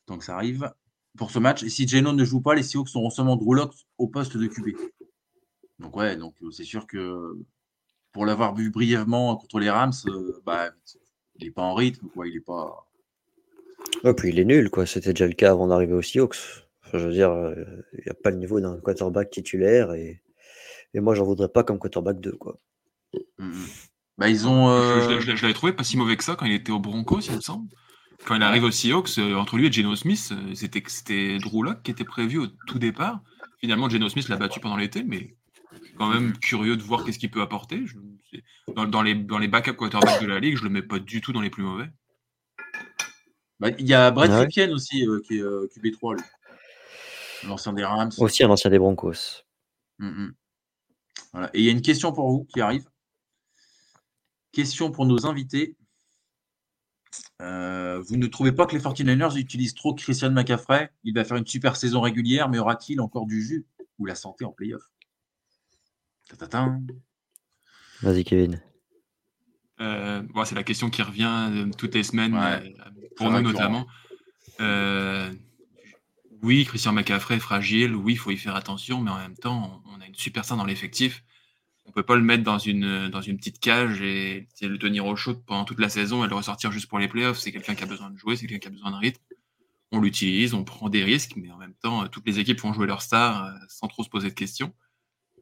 [0.08, 0.72] Donc ça arrive
[1.16, 1.62] pour ce match.
[1.62, 4.76] Et si Geno ne joue pas, les Seahawks auront seulement Drew au poste de QB.
[5.78, 7.38] Donc ouais, donc euh, c'est sûr que
[8.16, 10.70] pour l'avoir vu brièvement contre les Rams, euh, bah,
[11.38, 12.26] il n'est pas en rythme, quoi.
[12.26, 12.88] Il est pas.
[14.04, 14.86] Ouais, puis il est nul, quoi.
[14.86, 16.36] C'était déjà le cas avant d'arriver aux Seahawks.
[16.86, 17.54] Enfin, je veux dire, euh,
[17.92, 20.22] il n'y a pas le niveau d'un quarterback titulaire et,
[20.94, 22.58] et moi, j'en voudrais pas comme quarterback 2, quoi.
[23.38, 23.52] Mhm.
[24.16, 24.66] Bah, ils ont.
[24.68, 26.80] Je, euh, je- je l'avais trouvé pas si mauvais que ça quand il était au
[26.80, 27.68] Broncos, il me semble.
[28.24, 31.82] Quand il arrive aux Seahawks, euh, entre lui et Geno Smith, euh, c'était Drew Lock
[31.82, 33.20] qui était prévu au tout départ.
[33.60, 35.36] Finalement, Geno Smith l'a battu pendant l'été, mais
[35.96, 37.86] quand même curieux de voir qu'est-ce qu'il peut apporter.
[37.86, 37.98] Je-
[38.74, 41.20] dans, dans les, dans les backup quarterbacks de la ligue, je le mets pas du
[41.20, 41.88] tout dans les plus mauvais.
[43.60, 44.40] bah, il y a Brett ouais.
[44.40, 46.24] Ripien aussi, euh, qui est euh, QB3, lui.
[47.48, 48.10] L'ancien des Rams.
[48.18, 49.42] Aussi un ancien des Broncos.
[49.98, 50.34] Mhm.
[51.32, 51.50] Voilà.
[51.54, 52.88] Et il y a une question pour vous qui arrive.
[54.52, 55.76] Question pour nos invités.
[57.42, 60.90] Euh, vous ne trouvez pas que les 49ers utilisent trop Christian McCaffrey?
[61.04, 63.66] Il va faire une super saison régulière, mais aura-t-il encore du jus
[63.98, 64.82] ou la santé en playoff?
[68.02, 68.60] Vas-y, Kevin.
[69.80, 72.74] Euh, bon, c'est la question qui revient euh, toutes les semaines, Ouais.
[72.80, 73.86] euh, pour nous notamment.
[74.60, 75.32] Euh,
[76.42, 79.82] oui, Christian McCaffrey est fragile, oui, il faut y faire attention, mais en même temps,
[79.86, 81.22] on, on a une superstar dans l'effectif.
[81.84, 85.06] On peut pas le mettre dans une, dans une petite cage et, et le tenir
[85.06, 87.38] au chaud pendant toute la saison et le ressortir juste pour les playoffs.
[87.38, 89.22] C'est quelqu'un qui a besoin de jouer, c'est quelqu'un qui a besoin de rythme.
[89.92, 92.86] On l'utilise, on prend des risques, mais en même temps, toutes les équipes font jouer
[92.88, 94.74] leur star sans trop se poser de questions.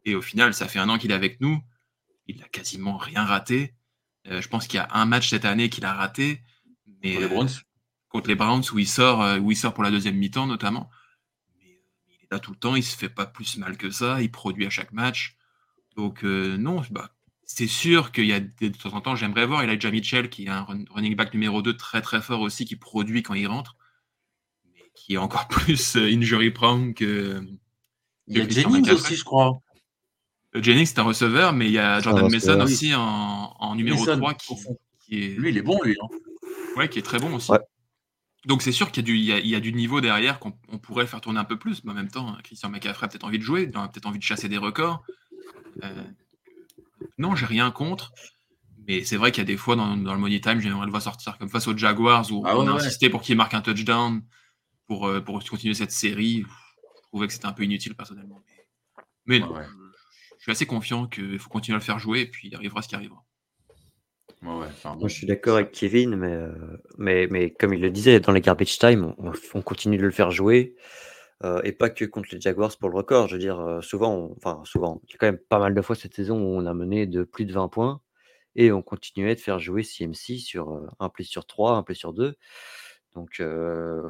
[0.04, 1.62] Et au final, ça fait un an qu'il est avec nous.
[2.26, 3.74] Il a quasiment rien raté.
[4.26, 6.42] Euh, je pense qu'il y a un match cette année qu'il a raté.
[7.02, 7.50] Mais, Pour les euh, Browns
[8.14, 10.88] contre les Browns où il sort, euh, où il sort pour la deuxième mi-temps notamment.
[11.58, 13.90] Mais euh, il est là tout le temps, il se fait pas plus mal que
[13.90, 15.36] ça, il produit à chaque match.
[15.96, 17.10] Donc euh, non, bah,
[17.42, 20.48] c'est sûr qu'il y a de temps en temps, j'aimerais voir Elijah Mitchell qui est
[20.48, 23.74] un run- running back numéro 2 très très fort aussi, qui produit quand il rentre,
[24.72, 27.44] mais qui est encore plus euh, injury prone que.
[28.28, 29.60] Il y a Jennings aussi, je crois.
[30.54, 32.64] Jennings, c'est un receveur, mais il y a Jordan Mason receveur.
[32.64, 33.00] aussi en,
[33.58, 34.78] en numéro Mason, 3 qui, au fond.
[35.00, 35.96] qui est, Lui, il est bon, lui.
[36.00, 36.06] hein.
[36.76, 37.50] ouais, qui est très bon aussi.
[37.50, 37.58] Ouais.
[38.46, 40.00] Donc c'est sûr qu'il y, a du- il y a- il y a du niveau
[40.00, 41.82] derrière qu'on on pourrait faire tourner un peu plus.
[41.84, 44.06] Mais en même temps, hein, Christian McCaffrey a peut-être envie de jouer, il a peut-être
[44.06, 45.02] envie de chasser des records.
[45.82, 46.04] Euh,
[47.18, 48.12] non, j'ai rien contre.
[48.86, 50.90] Mais c'est vrai qu'il y a des fois dans, dans le Money Time, j'aimerais le
[50.90, 52.80] voir sortir comme face aux Jaguars où Ah on ouais, a ouais.
[52.82, 54.22] insisté pour qu'il marque un touchdown
[54.86, 56.42] pour, euh, pour continuer cette série.
[56.42, 58.42] Je trouvais que c'était un peu inutile personnellement.
[59.26, 59.66] Mais, mais non, Ouais, ouais.
[60.44, 62.83] Je suis assez confiant qu'il faut continuer à le faire jouer et puis il arrivera
[62.83, 63.24] ce qui arrivera.
[64.42, 64.66] Ouais.
[64.98, 66.52] Moi, je suis d'accord avec Kevin, mais, euh,
[66.98, 70.11] mais, mais comme il le disait, dans les garbage time, on, on continue de le
[70.11, 70.74] faire jouer.
[71.44, 73.28] euh, et pas que contre les Jaguars pour le record.
[73.28, 75.74] Je veux dire, euh, souvent, on- enfin, souvent, il y a quand même pas mal
[75.74, 78.00] de fois cette saison où on a mené de plus de 20 points
[78.57, 82.12] et on continuait de faire jouer CMC sur un play sur 3, un play sur
[82.14, 82.37] 2.
[83.14, 84.09] Donc, euh,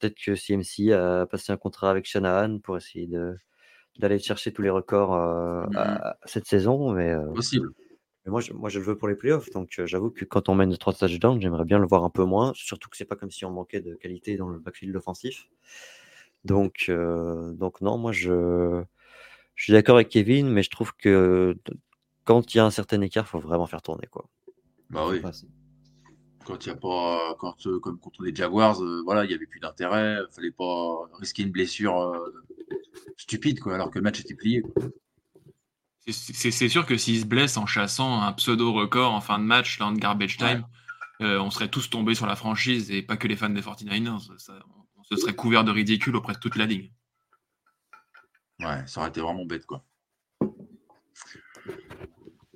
[0.00, 3.36] peut-être que CMC a passé un contrat avec Shanahan pour essayer de
[4.00, 7.70] d'aller chercher tous les records euh, à- cette saison, mais euh, Possible.
[8.24, 9.50] mais moi, je, moi, je le veux pour les playoffs.
[9.50, 12.10] Donc, euh, j'avoue que quand on mène de 3 touchdowns, j'aimerais bien le voir un
[12.10, 12.52] peu moins.
[12.54, 15.48] Surtout que c'est pas comme si on manquait de qualité dans le backfield offensif.
[16.44, 18.82] Donc, donc non, moi, je,
[19.56, 21.56] je suis d'accord avec Kevin, mais je trouve que
[22.24, 24.06] quand il y a un certain écart, il faut vraiment faire tourner.
[24.10, 24.26] Quoi.
[24.90, 25.20] Bah oui.
[25.20, 25.32] Pas.
[26.44, 29.46] Quand il y a pas, quand, comme contre les Jaguars, euh, voilà, il y avait
[29.46, 30.18] plus d'intérêt.
[30.30, 32.32] Fallait pas risquer une blessure euh,
[33.16, 34.62] stupide, quoi, alors que le match était plié.
[36.08, 39.78] C'est- sûr que s'il se blesse en chassant un pseudo record en fin de match,
[39.80, 40.64] là, en garbage time,
[41.20, 44.20] euh, on serait tous tombés sur la franchise et pas que les fans des 49ers.
[44.38, 46.92] Ça- on, on se serait couvert de ridicule auprès de toute la ligue.
[48.60, 49.84] Ouais, ça aurait été vraiment bête, quoi.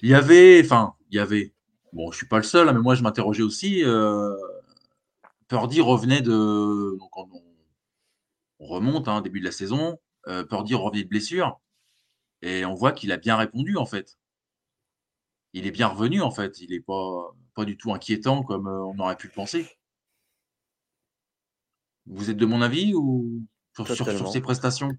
[0.03, 1.53] Il y avait, enfin, il y avait.
[1.93, 3.83] Bon, je suis pas le seul, hein, mais moi je m'interrogeais aussi.
[3.85, 4.35] Euh,
[5.49, 7.29] Purdy revenait de, donc on,
[8.61, 9.99] on remonte, hein, début de la saison.
[10.29, 11.61] Euh, Purdy revenait de blessure
[12.43, 14.19] et on voit qu'il a bien répondu en fait.
[15.53, 16.61] Il est bien revenu en fait.
[16.61, 19.67] Il est pas pas du tout inquiétant comme euh, on aurait pu le penser.
[22.07, 23.43] Vous êtes de mon avis ou
[23.75, 24.31] sur, sur- sur Totalement.
[24.31, 24.91] ses prestations?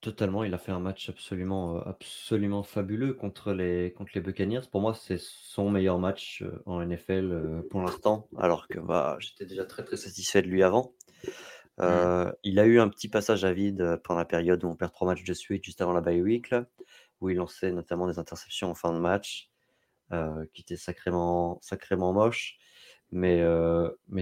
[0.00, 4.60] Totalement, il a fait un match absolument, euh, absolument fabuleux contre les, contre les Buccaneers.
[4.70, 8.28] Pour moi, c'est son meilleur match euh, en NFL pour l'instant.
[8.36, 10.94] Alors que bah, j'étais déjà très très satisfait de lui avant.
[11.80, 14.92] Euh, Il a eu un petit passage à vide pendant la période où on perd
[14.92, 16.54] trois matchs de suite juste avant la bye week,
[17.20, 19.50] où il lançait notamment des interceptions en fin de match,
[20.52, 22.58] qui étaient sacrément, sacrément moches.
[23.10, 23.42] Mais,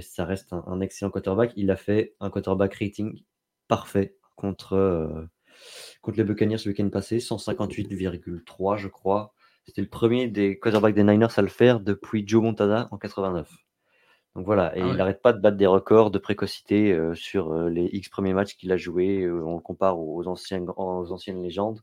[0.03, 1.53] ça reste un, excellent quarterback.
[1.57, 3.23] Il a fait un quarterback rating
[3.69, 5.29] parfait contre,
[6.03, 9.35] contre les Buccaneers le week-end passé, 158,3 je crois.
[9.67, 13.66] C'était le premier des quarterbacks des Niners à le faire depuis Joe Montana en 89.
[14.37, 14.99] Donc voilà, et Ah il ouais.
[14.99, 18.57] n'arrête pas de battre des records de précocité euh, sur euh, les X premiers matchs
[18.57, 19.23] qu'il a joués.
[19.25, 21.81] euh, on le compare aux, anciens, aux anciennes légendes.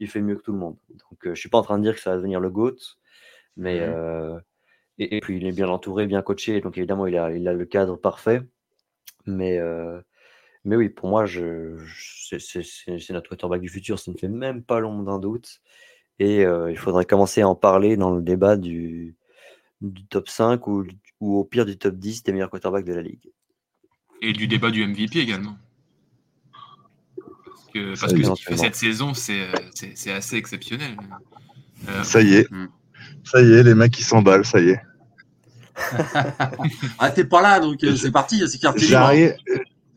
[0.00, 0.76] Il fait mieux que tout le monde.
[0.90, 2.76] Donc euh, je suis pas en train de dire que ça va devenir le GOAT,
[3.56, 3.82] mais Mhm.
[3.82, 4.38] euh,
[4.98, 7.54] et, et puis il est bien entouré, bien coaché, donc évidemment il a, il a
[7.54, 8.42] le cadre parfait.
[9.26, 10.00] Mais, euh,
[10.64, 14.12] mais oui, pour moi, je, je- c'est- c'est c'est- c'est notre quarterback du futur, ça
[14.12, 15.60] ne fait même pas l'ombre d'un doute.
[16.20, 19.16] Et euh, il faudrait commencer à en parler dans le débat du,
[19.82, 20.84] du top 5 ou,
[21.20, 23.30] ou au pire du top 10 des meilleurs quarterbacks de la ligue.
[24.22, 25.56] Et du débat du MVP également.
[27.44, 30.96] Parce que, parce que ce qu'il fait cette saison, c'est c'est- c'est assez exceptionnel.
[31.88, 32.50] Euh, Ça y est.
[32.50, 32.68] Mm.
[33.24, 34.80] Ça y est, les mecs, ils s'emballent, ça y est.
[36.98, 38.72] Ah, t'es pas là, donc euh, c'est parti, c'est hein.
[38.76, 39.34] J'arrive,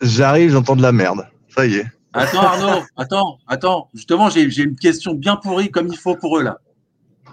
[0.01, 1.27] j'arrive, j'entends de la merde.
[1.49, 1.85] Ça y est.
[2.13, 3.89] Attends, Arnaud, attends, attends.
[3.93, 6.59] Justement, j'ai j'ai une question bien pourrie comme il faut pour eux, là.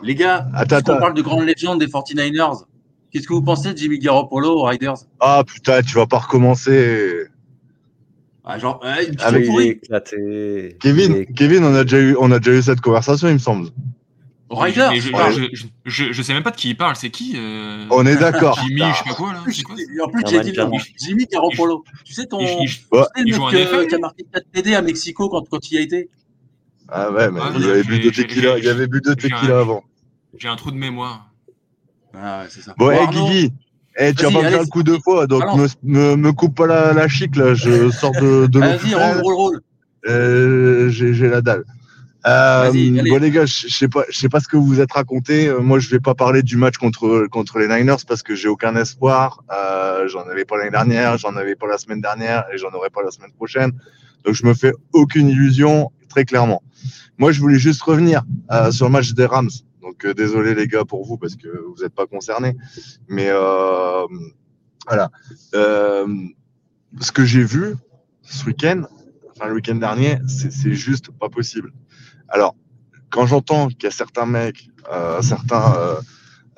[0.02, 0.98] Les gars, Attends, attends.
[0.98, 2.64] parle de grandes légendes des 49ers,
[3.10, 4.94] qu'est-ce que vous pensez de Jimmy Garoppolo aux Riders?
[5.20, 7.26] Ah putain, tu vas pas recommencer.
[8.44, 10.68] ah, genre, euh, une Avec- il est éclaté.
[10.72, 13.34] il Kevin, est- Kevin, on a déjà eu, on a déjà eu cette conversation, il
[13.34, 13.68] me semble.
[14.48, 14.90] Aux Riders?
[14.90, 17.10] Mais je, ah, je, je, je- je sais même pas de qui il parle, c'est
[17.10, 18.58] qui euh, On est d'accord.
[18.66, 19.38] Jimmy, je sais pas quoi là.
[19.38, 20.52] En plus, c'est quoi j'ai- en plus, j'ai dit.
[20.98, 21.84] Jimmy Garoppolo.
[22.04, 22.40] Tu sais, ton.
[22.40, 23.00] Il- il- tu sais, Ouais.
[23.16, 25.78] le il mec euh, qui a marqué 4 TD à Mexico quand, quand il y
[25.78, 26.08] a été?
[26.88, 29.60] Ah ouais, mais Ah, il avait bu de tequila, il avait bu de j'ai tequila
[29.60, 29.84] avant.
[30.36, 31.29] J'ai un trou de mémoire.
[32.14, 32.74] Ah, ouais, c'est ça.
[32.76, 33.52] Bon, Arnaud, Guigui,
[33.96, 36.66] tu vas pas me faire le coup deux fois, donc me, me, me coupe pas
[36.66, 39.60] la, la chic là, je sors de, de l'eau Vas-y, roule, roule, roule.
[40.08, 41.64] euh, j'ai la dalle.
[42.26, 44.92] Euh, bon les gars, je sais pas, je sais pas ce que vous vous êtes
[44.92, 45.48] raconté.
[45.48, 48.48] Euh, Moi, je vais pas parler du match contre contre les Niners parce que j'ai
[48.48, 49.42] aucun espoir.
[49.50, 52.90] Euh, j'en avais pas l'année dernière, j'en avais pas la semaine dernière et j'en aurai
[52.90, 53.72] pas la semaine prochaine.
[54.26, 56.62] Donc je me fais aucune illusion, très clairement.
[57.16, 59.48] Moi, je voulais juste revenir euh, sur le match des Rams.
[59.80, 62.56] Donc euh, désolé les gars pour vous parce que vous n'êtes pas concernés,
[63.08, 64.06] mais euh,
[64.86, 65.10] voilà.
[65.54, 66.06] Euh,
[67.00, 67.76] ce que j'ai vu
[68.22, 68.82] ce week-end,
[69.30, 71.72] enfin le week-end dernier, c'est juste pas possible.
[72.28, 72.54] Alors,
[73.10, 75.74] quand j'entends qu'il y a certains mecs, euh, certains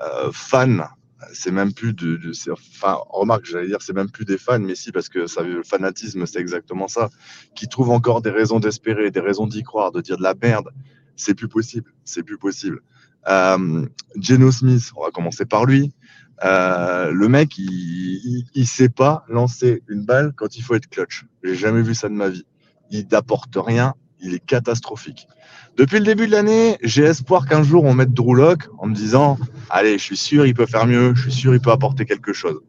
[0.01, 0.89] euh, fans,
[1.33, 2.19] c'est même plus de,
[2.51, 5.63] enfin, remarque, j'allais dire, c'est même plus des fans, mais si, parce que ça, le
[5.63, 7.11] fanatisme, c'est exactement ça,
[7.55, 10.71] qui trouvent encore des raisons d'espérer, des raisons d'y croire, de dire de la merde,
[11.17, 12.81] c'est plus possible, c'est plus possible.
[13.29, 13.87] Euh,
[14.21, 15.93] Geno Smith, on va commencer par lui.
[16.45, 21.25] Euh, le mec, il, il sait pas lancer une balle quand il faut être clutch.
[21.45, 22.47] J'ai jamais vu ça de ma vie.
[22.91, 23.95] Il n'apporte rien.
[24.21, 25.27] Il est catastrophique.
[25.77, 28.95] Depuis le début de l'année, j'ai espoir qu'un jour on mette Drew Lock en me
[28.95, 29.39] disant,
[29.71, 31.15] allez, je suis sûr, il peut faire mieux.
[31.15, 32.61] Je suis sûr, il peut apporter quelque chose.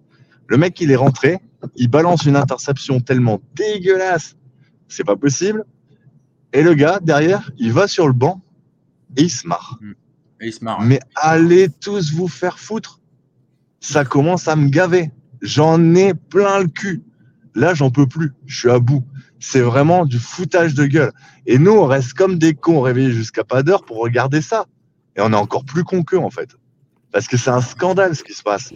[0.47, 1.39] Le mec, il est rentré.
[1.75, 4.35] Il balance une interception tellement dégueulasse.
[4.87, 5.65] C'est pas possible.
[6.53, 8.41] Et le gars, derrière, il va sur le banc
[9.17, 9.79] et il se marre.
[10.61, 10.81] Marre.
[10.81, 12.99] Mais allez tous vous faire foutre.
[13.79, 15.11] Ça commence à me gaver.
[15.41, 17.03] J'en ai plein le cul.
[17.55, 18.33] Là, j'en peux plus.
[18.45, 19.03] Je suis à bout.
[19.39, 21.11] C'est vraiment du foutage de gueule.
[21.45, 24.65] Et nous, on reste comme des cons réveillés jusqu'à pas d'heure pour regarder ça.
[25.15, 26.55] Et on est encore plus cons qu'eux, en fait.
[27.11, 28.73] Parce que c'est un scandale ce qui se passe.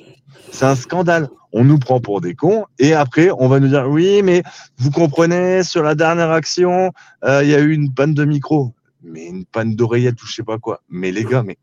[0.51, 1.29] C'est un scandale.
[1.53, 4.43] On nous prend pour des cons et après, on va nous dire oui, mais
[4.77, 6.91] vous comprenez, sur la dernière action,
[7.23, 8.75] euh, il y a eu une panne de micro.
[9.07, 10.81] Mais une panne d'oreillette ou je sais pas quoi.
[10.89, 11.57] Mais les gars, mais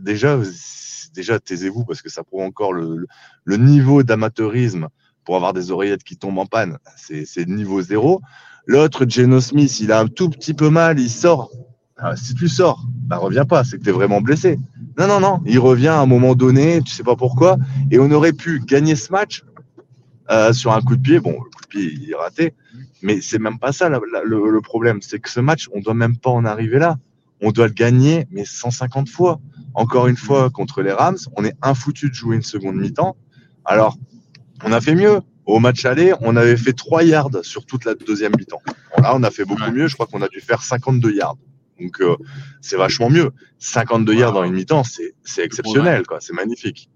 [0.00, 0.38] déjà,
[1.14, 3.06] déjà taisez-vous parce que ça prouve encore le,
[3.44, 4.88] le- niveau d'amateurisme
[5.24, 6.78] pour avoir des oreillettes qui tombent en panne.
[6.96, 8.20] C'est c'est niveau zéro.
[8.66, 11.50] L'autre, Geno Smith, il a un tout petit peu mal, il sort.
[12.02, 14.58] Ah, si tu sors, bah reviens pas, c'est que tu es vraiment blessé.
[14.98, 17.58] Non, non, non, il revient à un moment donné, tu sais pas pourquoi,
[17.90, 19.44] et on aurait pu gagner ce match
[20.30, 21.20] euh, sur un coup de pied.
[21.20, 22.54] Bon, le coup de pied, il est raté,
[23.02, 25.00] mais c'est même pas ça la- la- le, le problème.
[25.02, 26.98] C'est que ce match, on doit même pas en arriver là.
[27.42, 29.40] On doit le gagner, mais 150 fois.
[29.74, 33.16] Encore une fois, contre les Rams, on est infoutu de jouer une seconde mi-temps.
[33.64, 33.96] Alors,
[34.64, 35.20] on a fait mieux.
[35.46, 38.60] Au match aller, on avait fait 3 yards sur toute la deuxième mi-temps.
[38.94, 39.88] Bon, là, on a fait beaucoup mieux.
[39.88, 41.36] Je crois qu'on a dû faire 52 yards.
[41.80, 42.14] Donc, euh,
[42.60, 43.30] c'est vachement mieux.
[43.58, 46.18] 52 yards dans une mi-temps, c'est c'est exceptionnel, quoi.
[46.20, 46.89] C'est magnifique.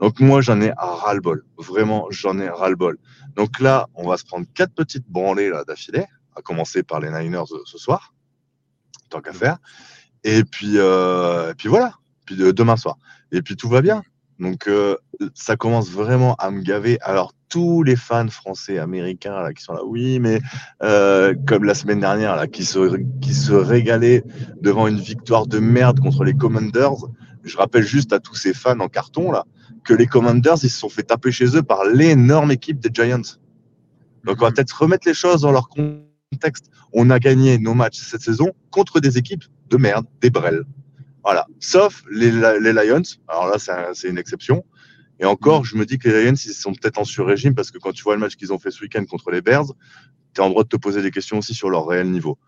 [0.00, 1.44] Donc, moi, j'en ai à ras-le-bol.
[1.58, 2.98] Vraiment, j'en ai ras-le-bol.
[3.36, 7.10] Donc là, on va se prendre quatre petites branlées là d'affilée, à commencer par les
[7.10, 8.14] Niners euh, ce soir,
[9.10, 9.58] tant qu'à faire.
[10.22, 11.94] Et puis, euh, et puis voilà.
[12.26, 12.96] Puis de- demain soir.
[13.32, 14.02] Et puis tout va bien.
[14.40, 14.96] Donc euh,
[15.34, 16.98] ça commence vraiment à me gaver.
[17.02, 20.40] Alors tous les fans français, américains là qui sont là, oui, mais
[20.82, 24.24] euh, comme la semaine dernière là, qui se qui se régalaient
[24.60, 27.06] devant une victoire de merde contre les Commanders.
[27.44, 29.44] Je rappelle juste à tous ces fans en carton là
[29.84, 33.38] que les Commanders ils se sont fait taper chez eux par l'énorme équipe des Giants.
[34.24, 36.70] Donc on va peut-être remettre les choses dans leur contexte.
[36.92, 40.64] On a gagné nos matchs cette saison contre des équipes de merde, des brels.
[41.22, 41.46] Voilà.
[41.60, 43.02] Sauf les, les Lions.
[43.28, 44.64] Alors là, c'est un- c'est une exception.
[45.20, 47.78] Et encore, je me dis que les Lions, ils sont peut-être en sur-régime parce que
[47.78, 49.66] quand tu vois le match qu'ils ont fait ce week-end contre les Bears,
[50.34, 52.38] tu es en droit de te poser des questions aussi sur leur réel niveau.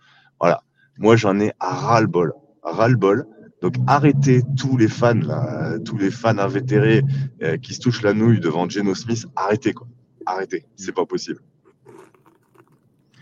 [0.40, 0.62] Voilà.
[0.98, 2.32] Moi, j'en ai à ras-le-bol.
[2.62, 3.26] Ras-le-bol.
[3.62, 7.02] Donc, arrêtez tous les fans, là, tous les fans invétérés
[7.42, 9.26] euh, qui se touchent la nouille devant Geno Smith.
[9.34, 9.86] Arrêtez, quoi.
[10.26, 10.64] Arrêtez.
[10.76, 11.40] C'est pas possible.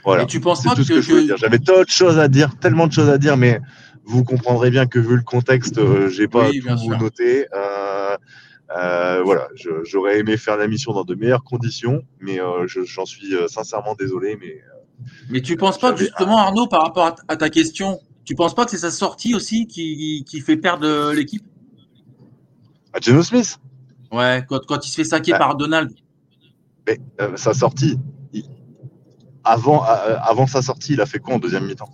[0.05, 0.25] Voilà.
[0.25, 1.37] Et tu penses pas tout ce que- que je que- dire.
[1.37, 3.61] J'avais d'autres choses à dire, tellement de choses à dire, mais
[4.05, 6.99] vous comprendrez bien que vu le contexte, euh, j'ai pas Oui, tout sûr.
[6.99, 7.47] noté.
[7.55, 9.49] Euh, voilà,
[9.85, 14.37] j'aurais aimé faire la mission dans de meilleures conditions, mais je- j'en suis sincèrement désolé.
[14.41, 14.61] Mais
[15.31, 18.65] Mais tu penses pas que justement, Arnaud, par rapport à ta question, tu penses pas
[18.65, 21.45] que c'est sa sortie aussi qui, qui fait perdre l'équipe?
[22.93, 23.59] À Geno Smith,
[24.13, 25.39] Ouais, quand, quand il se fait saquer Bah.
[25.39, 25.93] par Donald.
[26.87, 27.99] mais, euh, sa sortie,
[28.33, 28.45] il-
[29.43, 31.91] avant, euh, avant sa sortie, il a fait quoi en deuxième mi-temps?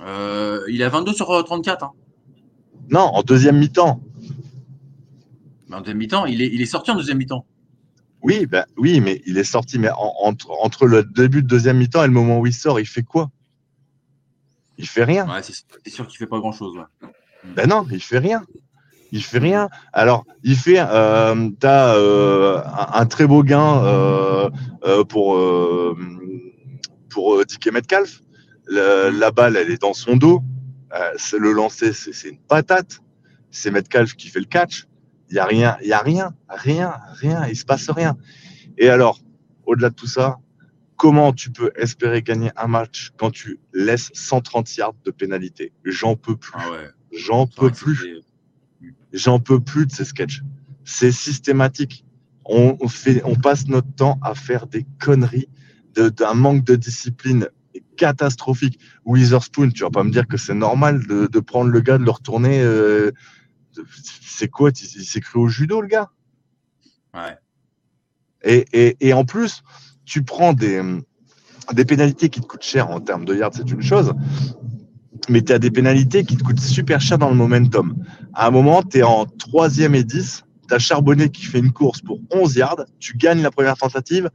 [0.00, 1.84] Euh, il est à 22 sur euh, 34.
[1.84, 1.92] Hein.
[2.90, 4.00] Non, en deuxième mi-temps.
[5.68, 7.46] Mais en deuxième mi-temps, il est, il est sorti en deuxième mi-temps.
[8.22, 9.78] Oui, ben, oui, mais il est sorti.
[9.78, 12.80] Mais en- entre, entre le début de deuxième mi-temps et le moment où il sort,
[12.80, 13.30] il fait quoi?
[14.78, 15.28] Il fait rien.
[15.28, 16.76] Ouais, c'est sûr qu'il fait pas grand-chose.
[16.76, 17.08] ouais.
[17.56, 18.42] Ben non, il fait rien.
[19.12, 19.68] Il fait rien.
[19.92, 20.78] Alors, il fait.
[20.80, 22.60] Euh, T'as euh,
[22.92, 24.50] un, très beau gain euh,
[24.84, 25.96] euh, pour euh,
[27.10, 28.20] pour euh, DK Metcalf.
[28.66, 30.42] Le- la balle, elle est dans son dos.
[31.16, 33.00] C'est le lancer, c'est c'est une patate.
[33.50, 34.86] C'est Metcalf qui fait le catch.
[35.30, 37.46] Il y a rien, il y a rien, rien, rien.
[37.46, 38.16] Il se passe rien.
[38.78, 39.18] Et alors,
[39.66, 40.36] au-delà de tout ça,
[41.04, 45.70] comment tu peux espérer gagner un match quand tu laisses 130 yards de pénalité?
[45.84, 46.54] J'en peux plus.
[46.54, 46.88] Ah ouais.
[47.12, 48.22] J'en peux plus.
[49.12, 50.40] J'en peux plus de ces sketchs.
[50.86, 52.06] C'est systématique.
[52.46, 55.50] On, on fait, on passe notre temps à faire des conneries,
[55.94, 57.48] de- d'un manque de discipline
[57.98, 58.78] catastrophique.
[59.04, 62.04] Witherspoon, tu vas pas me dire que c'est normal de, de prendre le gars, de
[62.04, 62.62] le retourner.
[62.62, 63.10] euh,
[64.22, 64.70] c'est quoi?
[64.70, 66.10] Il, il s'est cru au judo, le gars
[67.14, 67.36] Ouais.
[68.42, 69.62] et, et, et en plus,
[70.04, 70.82] tu prends des,
[71.72, 74.12] des pénalités qui te coûtent cher en termes de yards, c'est une chose.
[75.28, 77.94] mais tu as des pénalités qui te coûtent super cher dans le momentum.
[78.34, 81.72] À un moment, tu es en troisième et 10, tu as Charbonnet qui fait une
[81.72, 84.30] course pour 11 yards, tu gagnes la première tentative,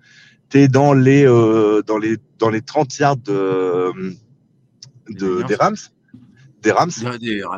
[0.49, 3.91] tu es dans les, euh, dans, les, dans les 30 yards de,
[5.09, 5.75] de- des Rams.
[6.63, 6.89] Des Rams.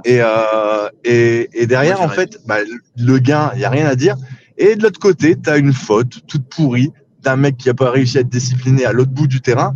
[0.06, 2.58] Et, euh, et, et derrière, en fait, bah,
[2.98, 4.16] le gain, il n'y a rien à dire.
[4.58, 6.92] Et de l'autre côté, tu as une faute toute pourrie
[7.22, 9.76] d'un mec qui n'a pas réussi à être discipliné à l'autre bout du terrain.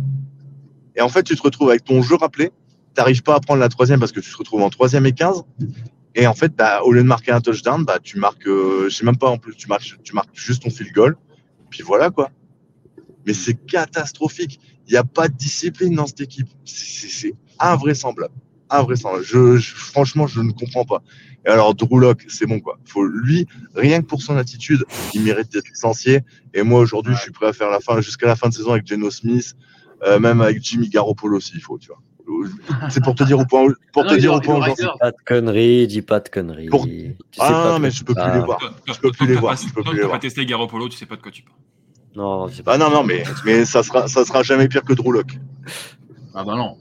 [0.96, 2.50] Et en fait, tu te retrouves avec ton jeu rappelé.
[2.96, 5.42] Tu pas à prendre la troisième parce que tu te retrouves en troisième et 15.
[6.14, 9.04] Et en fait, bah, au lieu de marquer un touchdown, bah, tu marques, euh, sais
[9.04, 11.16] même pas en plus, tu marques, tu marques juste ton field goal.
[11.68, 12.30] Puis voilà quoi.
[13.26, 14.58] Mais c'est catastrophique.
[14.88, 16.48] Il n'y a pas de discipline dans cette équipe.
[16.64, 18.34] C'est- invraisemblable.
[18.70, 19.26] Invraisemblable.
[19.60, 21.02] Franchement, je ne comprends pas.
[21.46, 22.78] Et alors, Drew Lock, c'est bon quoi.
[22.84, 24.84] Faut, lui, rien que pour son attitude,
[25.14, 26.20] il mérite d'être licencié.
[26.54, 28.72] Et moi, aujourd'hui, je suis prêt à faire la fin, jusqu'à la fin de saison
[28.72, 29.54] avec Geno Smith,
[30.06, 32.00] euh, même avec Jimmy Garoppolo s'il faut, tu vois.
[32.90, 34.74] C'est pour te dire au point où, pour Ah te non, dire il au point.
[34.98, 36.66] Pas de conneries, dis pas de conneries.
[36.66, 38.58] Pour- Tu sais Ah, pas de mais je peux plus les voir.
[38.84, 39.56] Je peux plus les voir.
[39.56, 40.18] Je peux plus les voir.
[40.18, 41.56] testé Garoppolo, tu sais pas de quoi tu parles.
[42.16, 42.74] Non, c'est pas.
[42.74, 45.38] Ah non, non, mais, mais ça sera, ça sera jamais pire que Drew Lock.
[46.34, 46.76] Ah bah non,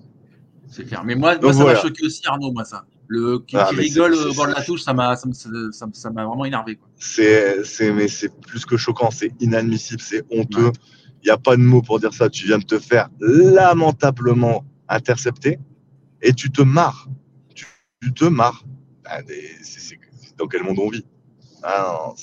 [0.69, 1.03] c'est clair.
[1.03, 1.81] Mais moi, moi ça m'a voilà.
[1.81, 2.85] choqué aussi, Arnaud, moi, ça.
[3.07, 5.29] Le qui, Ah, qui rigole au bord de la touche, ça m'a ça,
[5.71, 6.79] ça, vraiment énervé.
[6.97, 10.71] C'est, mais c'est plus que choquant, c'est inadmissible, c'est honteux.
[11.21, 12.29] Il n'y a pas de mots pour dire ça.
[12.29, 15.59] Tu viens de te faire lamentablement intercepter
[16.21, 17.07] et tu te marres.
[17.53, 17.65] Tu,
[18.01, 18.63] tu te marres.
[19.05, 19.99] Ah, mais c'est,
[20.37, 21.05] dans quel monde on vit?
[21.63, 22.15] Ah, non.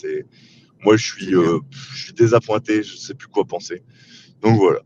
[0.85, 3.83] Moi, je suis, euh, je suis désappointé, je ne sais plus quoi penser.
[4.41, 4.81] Donc voilà.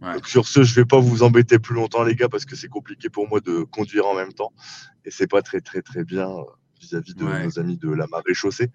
[0.00, 2.68] Donc, sur ce, je vais pas vous embêter plus longtemps, les gars, parce que c'est
[2.68, 4.52] compliqué pour moi de conduire en même temps.
[5.04, 6.42] Et c'est pas très, très, très bien euh,
[6.80, 7.44] vis-à-vis de Ouais.
[7.44, 8.70] nos amis de la marée chaussée.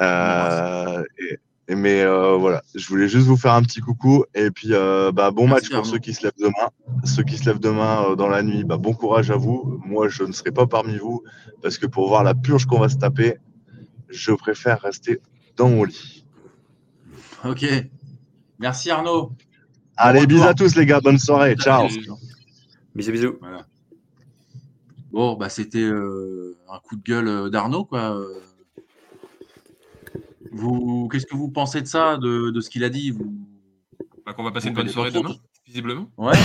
[0.00, 4.24] Euh, et, et- mais euh, voilà, je voulais juste vous faire un petit coucou.
[4.34, 6.70] Et puis, euh, bah, bon Merci, match pour ceux qui se lèvent demain.
[7.04, 9.78] Ceux qui se lèvent demain dans la nuit, bah, bon courage à vous.
[9.84, 11.22] Moi, je ne serai pas parmi vous,
[11.62, 13.36] parce que pour voir la purge qu'on va se taper,
[14.08, 15.20] je préfère rester
[15.56, 16.24] dans mon lit.
[17.44, 17.64] Ok.
[18.58, 19.32] Merci Arnaud.
[20.04, 21.00] Allez, bisous à tous, les gars.
[21.00, 21.54] Bonne soirée.
[21.56, 21.86] Ciao.
[22.94, 23.36] Bisous, bisous.
[23.40, 23.66] Voilà.
[25.12, 28.18] Bon, bah c'était euh, un coup de gueule euh, d'Arnaud, quoi.
[30.50, 33.32] Vous, qu'est-ce que vous pensez de ça, de, de ce qu'il a dit vous...
[34.26, 35.34] Bah, qu'on va passer Vous une bonne soirée demain,
[35.66, 36.08] visiblement.
[36.16, 36.32] Ouais.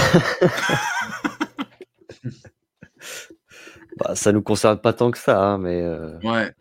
[3.97, 5.81] Bah, ça nous concerne pas tant que ça, hein, mais.
[5.81, 6.53] euh, Ouais.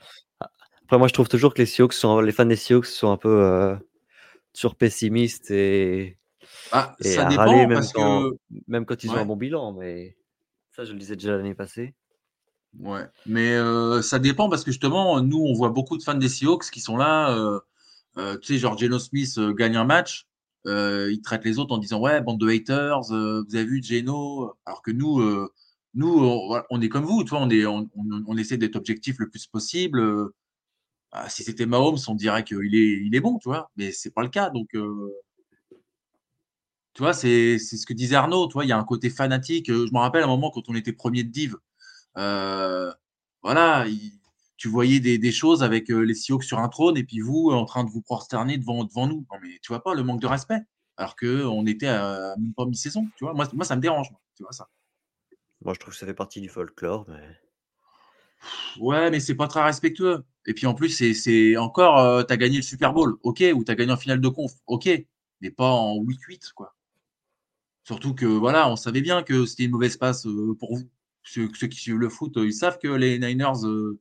[0.85, 3.19] Après, moi, je trouve toujours que les Seahawks sont, les fans des Seahawks sont un
[3.19, 3.77] peu euh,
[4.55, 6.17] toujours pessimistes et,
[6.73, 8.37] Ah, et ça à dépend, râler même parce quand, que-
[8.69, 9.73] même quand ils ont un bon bilan.
[9.73, 10.17] Mais
[10.73, 11.95] ça, je le disais déjà l'année passée.
[12.79, 16.29] Ouais, mais euh, ça dépend parce que justement, nous, on voit beaucoup de fans des
[16.29, 17.35] Seahawks qui sont là.
[17.35, 17.59] euh,
[18.19, 20.27] euh, tu sais, genre Geno Smith gagne un match,
[20.67, 24.55] il traite les autres en disant ouais, bande de haters, vous avez vu Geno.
[24.67, 25.23] Alors que nous,
[25.95, 26.19] nous,
[26.71, 29.29] on, est comme vous, tu vois, on est, on, on- on essaie d'être objectif le
[29.31, 30.01] plus possible.
[30.01, 30.35] euh,
[31.13, 34.11] ah, si c'était Mahomes, on dirait qu'il est, il est bon, tu vois, mais c'est
[34.13, 34.51] pas le cas.
[34.51, 34.69] Donc,
[36.97, 38.49] tu vois, c'est ce que disait Arnaud.
[38.49, 39.71] Tu vois, il y a un côté fanatique.
[39.71, 41.57] Euh, Je me rappelle un moment quand on était premier de div.
[42.19, 42.93] Euh,
[43.43, 44.13] voilà, il-
[44.59, 47.51] tu voyais des, des choses avec euh, les Seahawks sur un trône et puis vous
[47.53, 49.27] en train de vous prosterner devant, devant nous.
[49.33, 50.61] Non, mais tu vois pas le manque de respect.
[50.99, 53.07] Alors que on était à, même pas mi-saison.
[53.19, 54.11] Tu vois, moi, moi ça me dérange.
[54.13, 54.69] moi, tu vois ça.
[55.63, 57.07] Moi, je trouve que ça fait partie du folklore.
[57.09, 57.23] Mais...
[58.79, 60.25] Ouais, mais c'est pas très respectueux.
[60.47, 63.75] Et puis en plus, c'est- encore, euh, t'as gagné le Super Bowl, ok, ou t'as
[63.75, 64.89] gagné en finale de conf, ok,
[65.41, 66.76] mais pas en week 8, quoi.
[67.87, 70.91] Surtout que voilà, on savait bien que c'était une mauvaise passe euh, pour vous.
[71.23, 74.01] Ceux, ceux qui suivent le foot, euh, ils savent que les Niners, euh,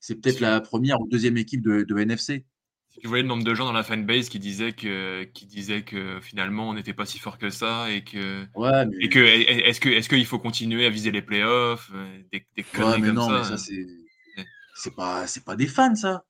[0.00, 2.46] c'est peut-être la première ou deuxième équipe de, de NFC.
[2.88, 5.82] Si tu voyais le nombre de gens dans la fanbase qui disaient que, qui disaient
[5.82, 9.18] que finalement on n'était pas si fort que ça et que, Ouais, mais- et que
[9.18, 11.90] est-ce que est-ce qu'il faut continuer à viser les playoffs,
[12.32, 13.38] des, des Ouais, mais comme non, ça.
[13.38, 13.86] mais ça, c'est.
[14.78, 16.24] C'est pas, c'est pas des fans, ça.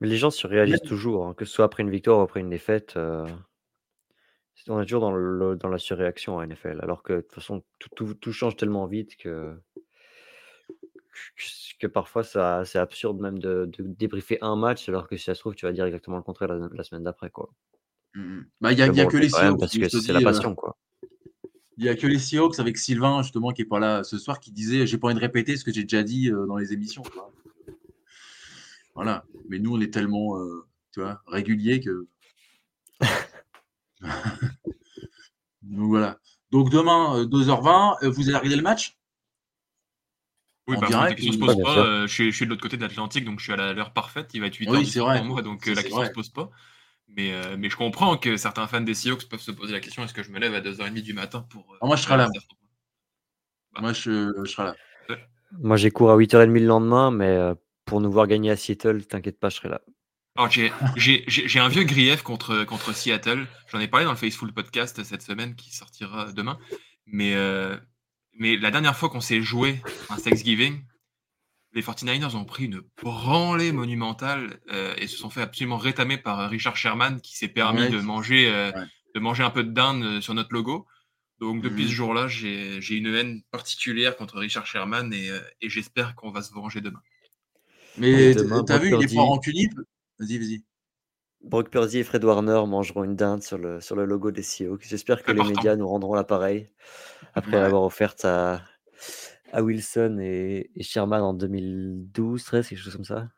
[0.00, 2.48] Mais les gens surréalisent toujours, hein, que ce soit après une victoire ou après une
[2.50, 2.94] défaite.
[2.96, 3.26] euh,
[4.68, 7.62] On est toujours dans, le- dans la surréaction en NFL, alors que de toute façon,
[7.78, 9.54] tout, tout- tout change tellement vite que,
[11.78, 15.34] que, parfois ça- c'est absurde même de, de débriefer un match, alors que si ça
[15.34, 17.30] se trouve, tu vas dire exactement le contraire la, la semaine d'après.
[17.30, 17.50] quoi.
[18.14, 18.46] Mhm.
[18.60, 19.60] Bah, il y a, Mais il y a bon, que les Seahawks.
[19.60, 20.76] Parce que c'est la passion, quoi.
[21.78, 24.38] Il y a que les Seahawks avec Sylvain, justement, qui est pas là ce soir,
[24.40, 26.72] qui disait J'ai pas envie de répéter ce que j'ai déjà dit euh, dans les
[26.74, 27.02] émissions.
[28.94, 29.24] Voilà.
[29.48, 32.06] Mais nous, on est tellement euh, tu vois, réguliers que.
[35.62, 36.18] Donc voilà.
[36.50, 38.96] Donc demain, euh, 2h20, euh, vous allez regarder le match?
[40.66, 41.78] Oui, En bah, direct, la question se ou- pose pas.
[41.78, 43.72] euh, je, suis, je suis de l'autre côté de l'Atlantique, donc je suis à la-
[43.72, 44.30] l'heure parfaite.
[44.34, 45.16] Il va être 8 Oui, h c'est vrai.
[45.18, 46.06] pour moi, donc euh, la question vrai.
[46.08, 46.50] se pose pas.
[47.08, 50.04] Mais, euh, mais je comprends que certains fans des Seahawks peuvent se poser la question
[50.04, 51.72] est-ce que je me lève à 2h30 du matin pour.
[51.74, 52.26] euh, Ah, moi, je serai là.
[52.28, 52.40] ça
[53.80, 54.76] Moi, je, je serai là.
[55.60, 59.04] Moi, j'ai cours à 8h30 le lendemain, mais euh, pour nous voir gagner à Seattle,
[59.06, 59.80] t'inquiète pas, je serai là.
[60.40, 63.46] Alors, j'ai- j'ai j'ai- j'ai un vieux grief contre, contre Seattle.
[63.70, 66.58] J'en ai parlé dans le Faceful podcast cette semaine qui sortira demain.
[67.04, 67.76] Mais, euh,
[68.38, 70.82] mais la dernière fois qu'on s'est joué un Thanksgiving,
[71.74, 76.48] les 49ers ont pris une branlée monumentale euh, et se sont fait absolument rétamer par
[76.48, 77.90] Richard Sherman qui s'est permis Ouais.
[77.90, 78.86] de, manger, euh, Ouais.
[79.14, 80.86] de manger un peu de dinde sur notre logo.
[81.38, 81.88] Donc depuis Mhm.
[81.90, 85.28] ce jour-là, j'ai j'ai une haine particulière contre Richard Sherman et,
[85.60, 87.02] et j'espère qu'on va se venger demain.
[87.98, 89.68] Mais demain, t'as vu, il est pas rancunier.
[90.20, 90.64] Vas-y, vas-y.
[91.42, 94.84] Brock Purdy et Fred Warner mangeront une dinde sur le, sur le logo des Seahawks.
[94.86, 95.56] J'espère que les Important.
[95.56, 96.70] médias nous rendront l'appareil
[97.34, 97.62] après Ouais.
[97.62, 98.62] l'avoir offerte à,
[99.52, 103.30] à Wilson et, et Sherman en 2012, 13, quelque chose comme ça.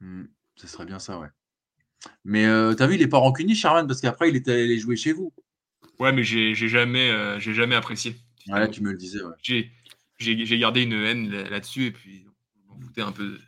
[0.00, 0.24] Hmm,
[0.56, 1.28] Ce serait bien ça, ouais.
[2.24, 4.96] Mais euh, t'as vu, il est pas rancunier, Sherman, parce qu'après, il était allé jouer
[4.96, 5.32] chez vous.
[5.98, 8.16] Ouais, mais j'ai jamais, euh, j'ai jamais apprécié.
[8.48, 9.34] Ouais, tu me le disais, ouais.
[10.18, 12.26] J'ai gardé une haine là- là-dessus et puis
[12.70, 13.40] on foutait un peu de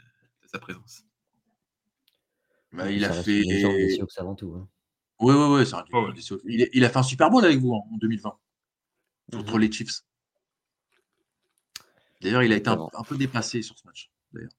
[0.51, 1.05] sa présence.
[2.73, 3.43] Bah, il ça a fait.
[3.43, 4.55] des avant tout.
[4.57, 4.69] hein.
[5.21, 6.13] Ouais, ouais, c'est un ouais.
[6.47, 8.37] il, il a fait un Super Bowl avec vous en 2020
[9.33, 10.01] contre les Chiefs.
[12.21, 14.11] D'ailleurs, il a été un, peu dépassé sur ce match.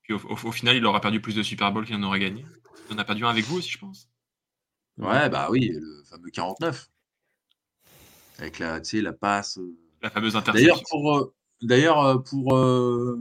[0.03, 2.20] Puis au, au- au final, il aura perdu plus de Super Bowl qu'il en aurait
[2.20, 2.45] gagné.
[2.89, 4.09] Il en a perdu un avec vous aussi, je pense.
[4.97, 6.89] Ouais, bah oui, le fameux 49.
[8.39, 9.57] Avec la, tu sais, la passe.
[9.57, 9.76] euh.
[10.01, 10.84] La fameuse D'ailleurs, interception.
[10.89, 13.18] pour, euh, d'ailleurs, euh, pour euh,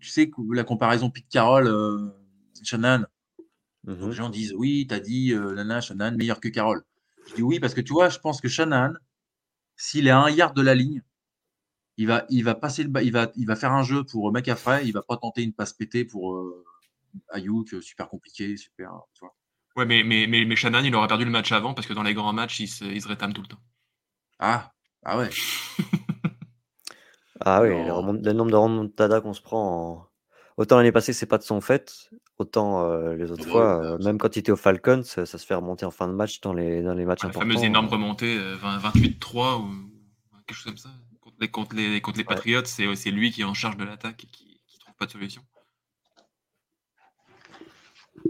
[0.00, 2.10] tu sais, la comparaison Pete Carroll, euh,
[2.62, 3.04] Shannon,
[3.84, 4.08] Mhm.
[4.08, 6.82] les gens disent oui, t'as dit euh, Nana, Shannon, meilleur que Carroll.
[7.28, 8.94] Je dis oui, parce que tu vois, je pense que Shannon,
[9.76, 11.02] s'il est à un yard de la ligne,
[11.96, 14.86] il va, il va passer le il va, il va faire un jeu pour McAfee,
[14.86, 16.64] il va pas tenter une passe pétée pour euh,
[17.30, 19.36] Ayuk, euh, super compliqué, super, tu vois.
[19.76, 22.02] Ouais, mais, mais, mais, mais Shannon, il aurait perdu le match avant parce que dans
[22.02, 23.62] les grands matchs, il se, il se rétame tout le temps.
[24.40, 24.72] Ah,
[25.04, 25.30] ah ouais.
[27.40, 30.09] Ah oui, le, le nombre de remontadas qu'on se prend en...
[30.60, 33.86] Autant l'année passée, c'est pas de son fait, autant euh, les autres Ouais, fois, ouais,
[33.86, 36.12] euh, même quand il était au Falcons, ça, ça se fait remonter en fin de
[36.12, 37.48] match dans les, dans les matchs La importants.
[37.48, 37.90] fameuse énorme euh.
[37.92, 39.70] remontée, euh, 20 28-3 ou
[40.46, 40.90] quelque chose comme ça.
[41.22, 42.34] Contre les, contre les, contre les Ouais.
[42.34, 45.06] Patriots, c'est c'est lui qui est en charge de l'attaque et qui, qui trouve pas
[45.06, 45.40] de solution.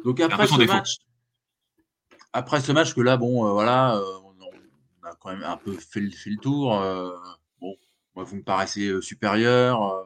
[0.05, 0.73] Donc après ce défaut.
[0.75, 0.99] match,
[2.33, 5.73] après ce match que là, bon, euh, voilà, euh, on, a quand même un peu
[5.73, 6.81] fait le, fait le tour.
[6.81, 7.11] euh,
[7.61, 7.75] bon,
[8.15, 10.05] moi, vous me paraissez euh, supérieur euh,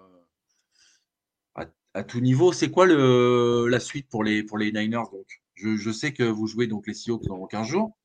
[1.95, 2.53] à, tout niveau.
[2.53, 5.27] C'est quoi le, la suite pour les, pour les Niners donc?
[5.55, 7.97] Je, je sais que vous jouez donc les Seahawks dans 15 jours.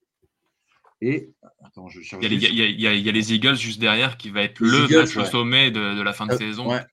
[1.01, 1.31] Et
[1.63, 2.23] attends, je cherche.
[2.23, 3.55] Il y, a les, il y a- il y a- il y a les Eagles
[3.55, 6.25] juste derrière qui va être Les le Eagles, match au sommet de, de la fin
[6.27, 6.85] de Euh, saison ouais.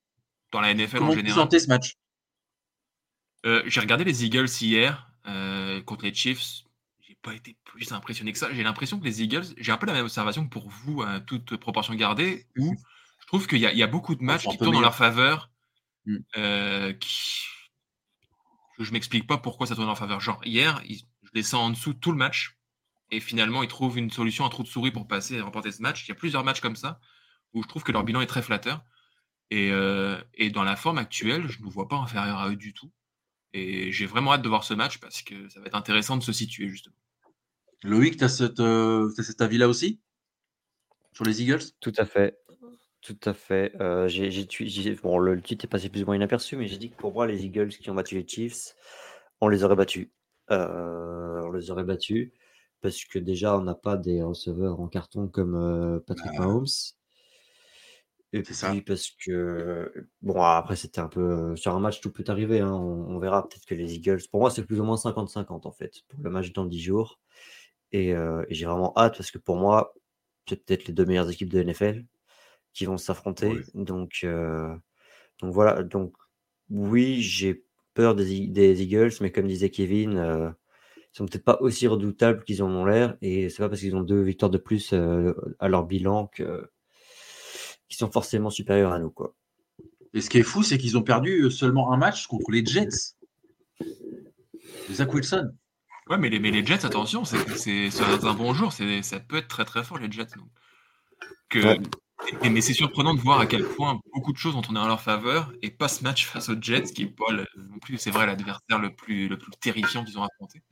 [0.52, 1.40] dans la NFL Comment en vous général.
[1.42, 1.94] sentez ce match?
[3.44, 6.62] Euh, j'ai regardé les Eagles hier euh, contre les Chiefs.
[7.00, 8.48] J'ai pas été plus impressionné que ça.
[8.52, 11.20] J'ai l'impression que les Eagles, j'ai un peu la même observation que pour vous, à
[11.20, 12.74] toute proportion gardée, où
[13.20, 14.94] je trouve qu'il y, a- il y a beaucoup de matchs qui tournent en leur
[14.94, 15.50] faveur.
[16.06, 16.16] Mm.
[16.36, 17.42] euh, qui...
[18.78, 20.20] Je m'explique pas pourquoi ça tourne en faveur.
[20.20, 22.58] Genre, hier, je les sens en dessous tout le match.
[23.10, 25.80] Et finalement, ils trouvent une solution, un trou de souris pour passer et remporter ce
[25.80, 26.04] match.
[26.04, 27.00] Il y a plusieurs matchs comme ça
[27.54, 28.84] où je trouve que leur bilan est très flatteur.
[29.50, 32.56] Et, euh, et dans la forme actuelle, je ne me vois pas inférieur à eux
[32.56, 32.92] du tout.
[33.52, 36.22] Et j'ai vraiment hâte de voir ce match parce que ça va être intéressant de
[36.22, 36.96] se situer, justement.
[37.82, 40.00] Loïc, tu as, cette, euh, t'as cet avis-là aussi?
[41.12, 41.62] Sur les Eagles?
[41.80, 42.36] Tout à fait.
[43.06, 43.72] Tout à fait.
[43.80, 46.56] Euh, j'ai, j'ai tu- j'ai- bon, le, le titre est passé plus ou moins inaperçu,
[46.56, 48.74] mais j'ai dit que pour moi, les Eagles qui ont battu les Chiefs,
[49.40, 50.08] on les aurait battus.
[50.50, 52.32] Euh, on les aurait battus
[52.80, 56.40] parce que déjà, on n'a pas des receveurs en carton comme euh, Patrick Ah.
[56.40, 56.66] Mahomes.
[58.32, 58.70] Et C'est ça.
[58.70, 61.54] puis parce que, bon, après, c'était un peu.
[61.56, 62.60] Sur un match, tout peut arriver.
[62.60, 64.20] hein, on, on verra peut-être que les Eagles.
[64.30, 67.20] Pour moi, c'est plus ou moins 50-50 en fait, pour le match dans 10 jours.
[67.92, 69.94] Et, euh, et j'ai vraiment hâte parce que pour moi,
[70.48, 72.04] c'est peut-être les deux meilleures équipes de NFL
[72.76, 73.62] qui vont s'affronter.
[73.74, 74.74] Donc, euh,
[75.40, 75.82] donc voilà.
[75.82, 76.12] Donc,
[76.70, 77.64] oui, j'ai
[77.94, 80.50] peur des, des Eagles, mais comme disait Kevin, euh,
[80.96, 83.16] ils sont peut-être pas aussi redoutables qu'ils en ont l'air.
[83.22, 86.68] Et c'est pas parce qu'ils ont deux victoires de plus euh, à leur bilan que
[87.88, 89.34] qu'ils sont forcément supérieurs à nous, quoi.
[90.12, 93.14] Et ce qui est fou, c'est qu'ils ont perdu seulement un match contre les Jets.
[94.90, 95.52] Zach Wilson.
[96.08, 97.36] Ouais, mais les, mais les Jets, attention, c'est
[98.24, 98.72] un bon jour.
[98.72, 100.36] c'est- Ça peut être très très fort, les Jets.
[100.36, 100.48] donc.
[101.48, 101.80] Que, Ouais.
[102.42, 104.86] Et- mais c'est surprenant de voir à quel point beaucoup de choses ont tourné en
[104.88, 107.98] leur faveur et pas ce match face aux Jets, qui n'est pas le- non plus,
[107.98, 110.62] c'est vrai, l'adversaire le plus, le plus terrifiant qu'ils ont affronté.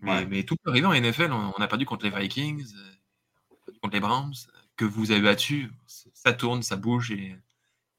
[0.00, 0.26] Mais, Ouais.
[0.26, 1.32] mais tout peut arriver en NFL.
[1.32, 2.90] On, on a perdu contre les Vikings, euh,
[3.38, 5.70] on a perdu contre les Browns, euh, que vous avez battu.
[5.86, 7.12] Ça tourne, ça bouge.
[7.12, 7.36] Et,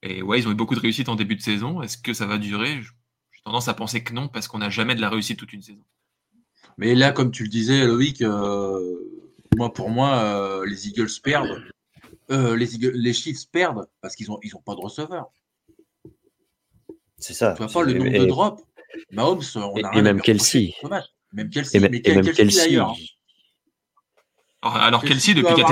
[0.02, 1.82] et ouais, ils ont eu beaucoup de réussite en début de saison.
[1.82, 2.82] Est-ce que ça va durer?
[2.82, 5.62] J'ai tendance à penser que non, parce qu'on n'a jamais de la réussite toute une
[5.62, 5.84] saison.
[6.78, 8.98] Mais là, comme tu le disais, Loïc, euh,
[9.56, 11.64] moi, pour moi, euh, les Eagles perdent
[12.32, 15.28] euh, les, les Chiefs perdent parce qu'ils n'ont ils ont pas de receveur.
[17.18, 17.54] C'est ça.
[17.54, 18.62] Tu vois pas le nombre et- de drops.
[19.12, 20.74] Mahomes, on et- a et rien à même Kelsey.
[21.34, 22.66] Même Kelsey, Et, mais et même Kelsey, Kelsey.
[22.68, 22.96] d'ailleurs.
[24.62, 25.66] Alors, alors Kelsey Kelsey, depuis qu'il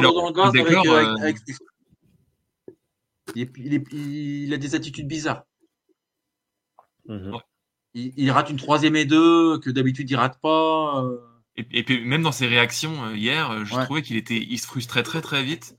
[1.21, 1.37] avec-
[3.93, 5.45] Il, a des attitudes bizarres.
[7.07, 7.37] Mhm.
[7.93, 11.03] Il, il rate une troisième et deux que d'habitude il rate pas.
[11.03, 11.17] euh.
[11.57, 13.83] Et, et puis même dans ses réactions euh, hier, je Ouais.
[13.85, 15.77] trouvais qu'il était, il se frustrait très très vite.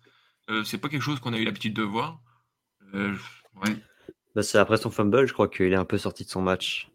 [0.53, 2.21] Euh, c'est pas quelque chose qu'on a eu l'habitude de voir.
[2.95, 3.15] Euh,
[3.65, 3.75] ouais.
[4.35, 6.89] Bah, c'est après son fumble, je crois qu'il est un peu sorti de son match.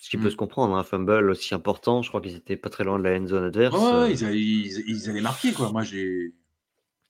[0.00, 2.68] Ce qui peut se comprendre, hein, un fumble aussi important, je crois qu'ils étaient pas
[2.68, 3.74] très loin de la end zone adverse.
[3.74, 5.72] Ouais, ouais, ils, allaient, ils- ils allaient marquer quoi.
[5.72, 6.34] Moi j'ai,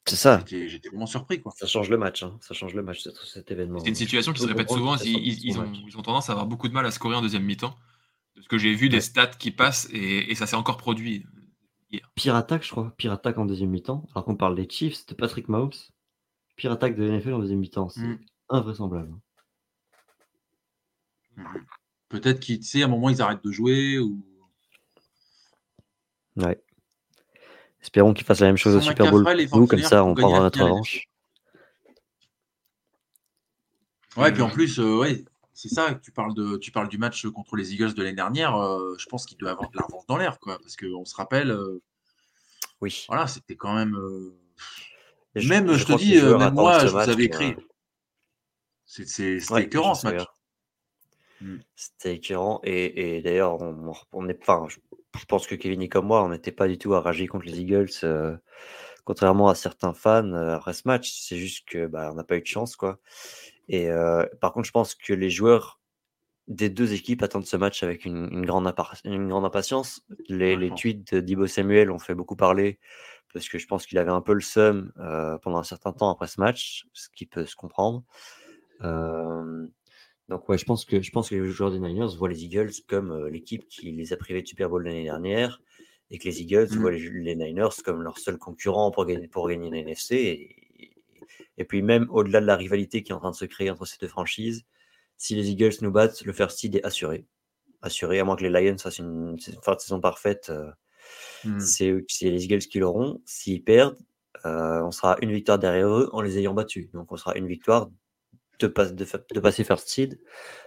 [0.07, 0.45] c'est ça.
[0.47, 1.53] j'étais vraiment surpris quoi.
[1.57, 3.81] Ça change le match, hein, ça change le match, cet, cet événement.
[3.81, 4.97] C'est une situation qui se répète souvent.
[4.99, 5.79] Ils, ont, match.
[5.89, 7.77] ils ont tendance à avoir beaucoup de mal à scorer en deuxième mi-temps.
[8.37, 11.25] De ce que j'ai vu, des stats qui passent et, et ça s'est encore produit.
[12.15, 12.93] Pire attaque, je crois.
[12.97, 14.05] Pire attaque en deuxième mi-temps.
[14.15, 15.73] Alors qu'on parle des Chiefs, c'était Patrick Mahomes.
[16.57, 17.89] Pire attaque de NFL en deuxième mi-temps.
[17.89, 18.19] C'est Mm.
[18.51, 19.13] invraisemblable.
[22.09, 24.25] Peut-être qu'ils, tu sais, à un moment ils arrêtent de jouer ou.
[26.37, 26.61] Ouais.
[27.83, 30.41] Espérons qu'il fasse la même chose au Super Bowl nous, comme 49ers ça on prendra
[30.41, 31.09] notre revanche.
[34.17, 35.25] Ouais, puis en plus, euh, ouais,
[35.55, 35.95] c'est ça.
[35.95, 38.57] Tu parles de, tu parles du match contre les Eagles de l'année dernière.
[38.57, 41.15] euh, je pense qu'il doit avoir de la revanche dans l'air, quoi, parce qu'on se
[41.15, 41.51] rappelle.
[41.51, 41.81] euh,
[42.81, 43.05] Oui.
[43.09, 43.95] Voilà, c'était quand même.
[43.97, 44.37] euh,
[45.37, 47.55] je- même, je je, te dis, même moi, je vous avais écrit.
[48.85, 50.25] C'était Ouais, écœurant ce match.
[51.41, 51.57] Mm.
[51.75, 52.61] C'était écœurant.
[52.65, 54.65] Et, et d'ailleurs, on, on est pas.
[54.69, 54.79] Je,
[55.19, 57.47] je pense que Kevin et comme moi, on n'était pas du tout à rager contre
[57.47, 57.91] les Eagles,
[59.05, 61.13] contrairement à certains fans après ce match.
[61.13, 63.01] C'est juste que bah, on n'a pas eu de chance, quoi.
[63.69, 65.81] Et euh, par contre, je pense que les joueurs
[66.49, 70.05] des deux équipes attendent ce match avec une, une grande, impar- une grande impatience.
[70.29, 72.79] Les, les tweets Dibo Samuel ont fait beaucoup parler
[73.33, 76.11] parce que je pense qu'il avait un peu le seum euh, pendant un certain temps
[76.11, 78.05] après ce match, ce qui peut se comprendre.
[78.83, 79.67] Euh,
[80.29, 82.73] Donc ouais, je pense que je pense que les joueurs des Niners voient les Eagles
[82.89, 85.61] comme l'équipe qui les a privés de Super Bowl l'année dernière
[86.11, 86.79] et que les Eagles Mm.
[86.79, 90.17] voient les, les Niners comme leur seul concurrent pour gagner, pour gagner la NFC.
[90.17, 90.64] Et,
[91.59, 93.85] et puis même au-delà de la rivalité qui est en train de se créer entre
[93.85, 94.65] ces deux franchises,
[95.17, 97.27] si les Eagles nous battent, le first seed est assuré.
[97.83, 100.51] Assuré, à moins que les Lions fassent une, fin de saison parfaite.
[100.51, 100.71] euh,
[101.45, 101.61] Mm.
[101.61, 103.21] c'est les Eagles qui l'auront.
[103.27, 103.99] S'ils perdent,
[104.47, 106.91] euh, on sera une victoire derrière eux en les ayant battus.
[106.93, 107.91] Donc on sera une victoire
[108.59, 110.19] de, pas- de, fa- de passer first seed.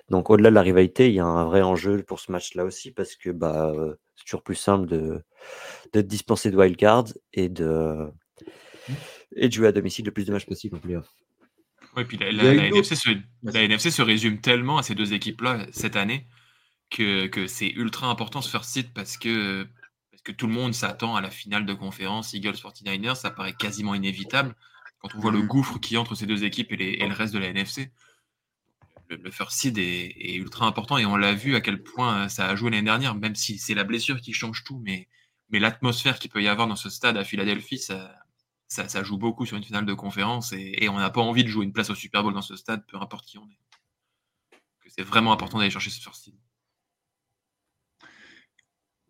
[0.10, 2.92] Donc au-delà de la rivalité, il y a un vrai enjeu pour ce match-là aussi
[2.92, 5.22] parce que bah, euh, c'est toujours plus simple de,
[5.94, 8.12] de dispenser de wildcard et de,
[9.36, 11.08] et de jouer à domicile le plus de matchs possible en playoff.
[11.96, 13.54] Ouais, puis la, NFC se, Vas-y.
[13.54, 16.26] la NFC se résume tellement à ces deux équipes-là cette année
[16.90, 19.68] que, que c'est ultra important ce first seed parce que,
[20.12, 23.16] parce que tout le monde s'attend à la finale de conférence Eagles 49ers.
[23.16, 24.56] Ça paraît quasiment inévitable
[25.00, 25.48] quand on voit le Mhm.
[25.48, 27.92] gouffre qui entre ces deux équipes et, les- et le reste de la NFC.
[29.10, 32.26] Le, le first seed est, est ultra important et on l'a vu à quel point
[32.26, 35.08] euh, ça a joué l'année dernière, même si c'est la blessure qui change tout, mais,
[35.50, 38.14] mais l'atmosphère qu'il peut y avoir dans ce stade à Philadelphie, ça,
[38.68, 41.66] ça, joue beaucoup sur une finale de conférence et, on n'a pas envie de jouer
[41.66, 43.60] une place au Super Bowl dans ce stade, peu importe qui on est.
[44.88, 46.36] C'est vraiment important d'aller chercher ce first seed.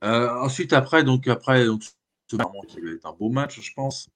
[0.03, 1.89] Euh, ensuite, après, donc, après, ce
[2.27, 4.09] qui va être un beau match, je pense.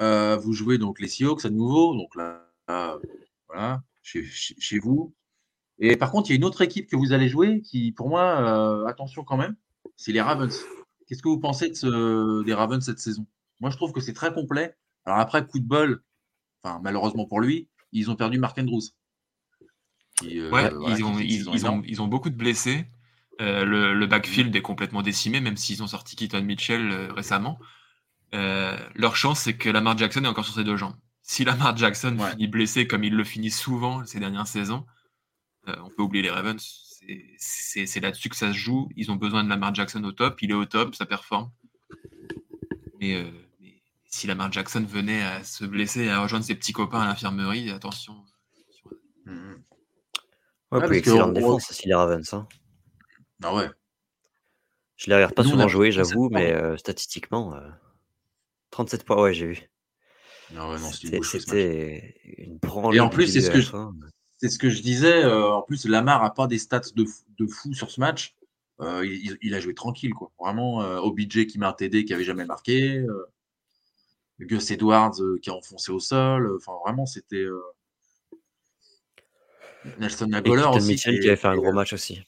[0.00, 2.98] Euh, vous jouez donc les Seahawks à nouveau, donc là, là,
[3.48, 5.14] voilà, chez, vous.
[5.78, 8.08] Et par contre, il y a une autre équipe que vous allez jouer qui, pour
[8.08, 9.56] moi, euh, attention quand même,
[9.96, 10.64] c'est les Ravens.
[11.06, 13.26] Qu'est-ce que vous pensez des Ravens cette saison?
[13.60, 14.76] Moi, je trouve que c'est très complet.
[15.04, 16.02] Alors après, coup de bol,
[16.62, 18.82] enfin, malheureusement pour lui, ils ont perdu Mark Andrews.
[20.16, 21.82] Qui, euh, Ouais, voilà, ils, ont, fait une ils, saison ils ont, énorme.
[21.86, 22.86] ils ont beaucoup de blessés.
[23.40, 27.58] Euh, le, le backfield est complètement décimé, même s'ils ont sorti Keaton Mitchell euh, récemment.
[28.32, 30.96] Leur chance, c'est que Lamar Jackson est encore sur ses deux jambes.
[31.22, 32.30] Si Lamar Jackson Ouais.
[32.32, 34.84] finit blessé comme il le finit souvent ces dernières saisons,
[35.66, 36.58] on peut oublier les Ravens.
[37.38, 38.88] C'est- là-dessus que ça se joue.
[38.96, 40.42] Ils ont besoin de Lamar Jackson au top.
[40.42, 41.50] Il est au top, ça performe.
[41.92, 41.96] Euh,
[43.00, 43.32] mais
[44.08, 47.70] si Lamar Jackson venait à se blesser et à rejoindre ses petits copains à l'infirmerie,
[47.70, 48.14] attention.
[49.26, 49.62] Mhm.
[50.70, 52.34] Ouais, Ouais, parce que excellente on- défense aussi les Ravens.
[52.34, 52.48] hein.
[53.42, 53.68] Ah ouais.
[54.96, 57.68] Je les regarde pas Nous, souvent jouer, 37 j'avoue, mais euh, statistiquement, euh,
[58.70, 59.62] 37 points, ouais, j'ai vu.
[60.56, 61.18] Ah ouais, non, c'était
[62.38, 63.70] une branlée Et en plus, c'est ce que je,
[64.38, 65.22] c'est ce que je disais.
[65.24, 68.34] euh, en plus, Lamar a pas des stats de, fou- de fou sur ce match.
[68.80, 69.04] Euh,
[69.42, 70.30] il, a joué tranquille, quoi.
[70.38, 73.04] Vraiment, euh, OBJ qui un TD qui avait jamais marqué.
[74.40, 76.46] Gus Edwards euh, qui a enfoncé au sol.
[76.46, 77.36] euh, Enfin, vraiment, c'était.
[77.36, 77.60] euh,
[79.98, 80.92] Nelson Keaton aussi.
[80.92, 82.20] Mitchell qui, qui avait fait un gros match aussi.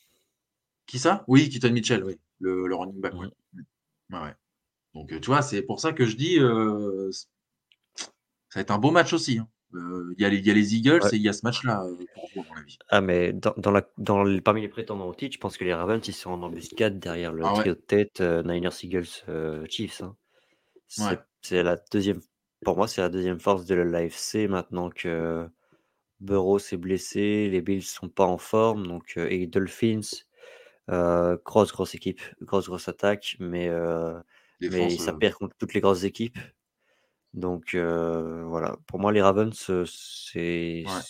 [0.87, 1.25] Qui ça?
[1.29, 2.19] Oui, Keaton Mitchell, oui.
[2.41, 3.27] Le, le running back, ouais.
[4.11, 4.35] Ouais, ouais.
[4.95, 6.39] Donc, tu vois, c'est pour ça que je dis.
[6.41, 8.07] euh, Ça
[8.57, 9.39] va être un beau match aussi.
[9.39, 9.49] hein.
[9.75, 11.43] Euh, Il y, a les- il y a les Eagles et il y a ce
[11.45, 11.97] match-là euh.
[12.89, 15.63] Ah, mais dans, dans la, dans les- parmi les prétendants au titre, je pense que
[15.65, 20.03] les Ravens, ils sont en embuscade derrière le Ah trio de tête Niners, Eagles, Chiefs.
[20.03, 20.17] hein.
[20.89, 21.21] C'est.
[21.43, 22.21] C'est la deuxième,
[22.65, 25.49] pour moi, c'est la deuxième force de l'AFC maintenant que
[26.21, 30.01] Burrow s'est blessé, les Bills sont pas en forme, donc euh, et les Dolphins,
[30.91, 34.21] euh, grosse grosse équipe, grosse grosse attaque, mais euh,
[34.61, 36.39] mais ça perd contre toutes les grosses équipes.
[37.35, 39.55] Donc euh, voilà, pour moi les Ravens
[39.87, 41.01] c'est Ouais,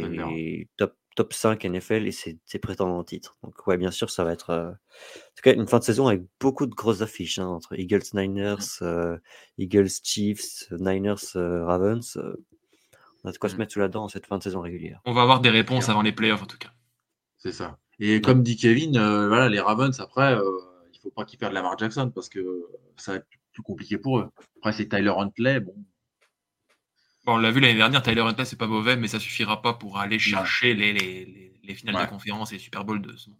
[0.00, 0.36] Denver, ouais.
[0.36, 3.36] c'est top top 5 NFL et c'est c'est prétendant au titre.
[3.42, 6.06] Donc ouais, bien sûr, ça va être euh, en tout cas une fin de saison
[6.06, 9.16] avec beaucoup de grosses affiches hein, entre Eagles Niners, euh,
[9.58, 12.16] Eagles Chiefs, Niners euh, Ravens.
[12.18, 12.36] euh,
[13.24, 15.00] on a de quoi se mettre sous la dent en cette fin de saison régulière.
[15.04, 16.70] On va avoir des réponses avant les playoffs en tout cas.
[17.38, 17.78] C'est ça.
[17.98, 20.42] Et comme dit Kevin, euh, voilà, les Ravens, après, euh,
[20.92, 24.18] il faut pas qu'ils perdent Lamar Jackson parce que ça va être plus compliqué pour
[24.18, 24.28] eux.
[24.58, 25.60] Après, c'est Tyler Huntley.
[25.60, 25.74] Bon,
[27.26, 29.74] Bon, on l'a vu l'année dernière, Tyler Huntley, c'est pas mauvais, mais ça suffira pas
[29.74, 32.04] pour aller chercher les, les, les, les finales Ouais.
[32.04, 33.38] de conférence et les Super Bowl de ce monde.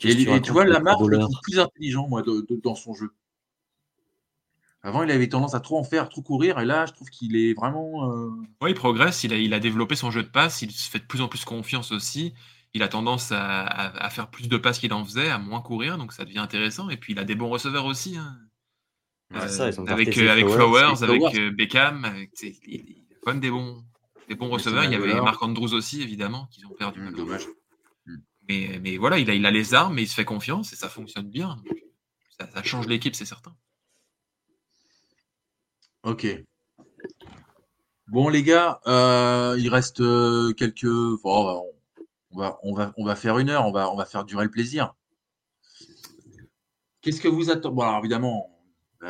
[0.00, 2.94] Et, et tu vois, Lamar, je le trouve plus intelligent, moi, de- de- dans son
[2.94, 3.12] jeu.
[4.82, 7.36] Avant, il avait tendance à trop en faire, trop courir, et là, je trouve qu'il
[7.36, 8.12] est vraiment.
[8.12, 8.30] euh,
[8.60, 10.98] Ouais, il progresse, il a, il a développé son jeu de passe, il se fait
[11.00, 12.34] de plus en plus confiance aussi.
[12.74, 15.62] Il a tendance à, à- à faire plus de passes qu'il en faisait, à moins
[15.62, 16.90] courir, donc ça devient intéressant.
[16.90, 18.16] Et puis il a des bons receveurs aussi.
[18.18, 18.36] hein.
[19.34, 21.38] Ouais, C'est ça, ils ont avec, euh, avec Flowers, avec Flowers.
[21.38, 23.84] euh, Beckham, avec, tu sais, il, il a quand même des bons,
[24.28, 24.84] des bons receveurs.
[24.84, 25.14] Il y avait.
[25.20, 27.00] Marc Andrews aussi, évidemment, qu'ils ont perdu.
[27.00, 27.26] malheureusement.
[27.26, 27.46] dommage.
[28.48, 30.76] Mais, mais voilà, il a, il a les armes, mais il se fait confiance et
[30.76, 31.56] ça fonctionne bien.
[32.38, 33.54] Ça, ça change l'équipe, c'est certain.
[36.02, 36.26] Ok.
[38.08, 40.84] Bon, les gars, euh, il reste euh, quelques.
[40.84, 41.64] bon,
[42.32, 44.44] on, va, on, va, on va faire une heure, on va, on va faire durer
[44.44, 44.94] le plaisir.
[47.00, 48.53] Qu'est-ce que vous attendez Bon, alors évidemment,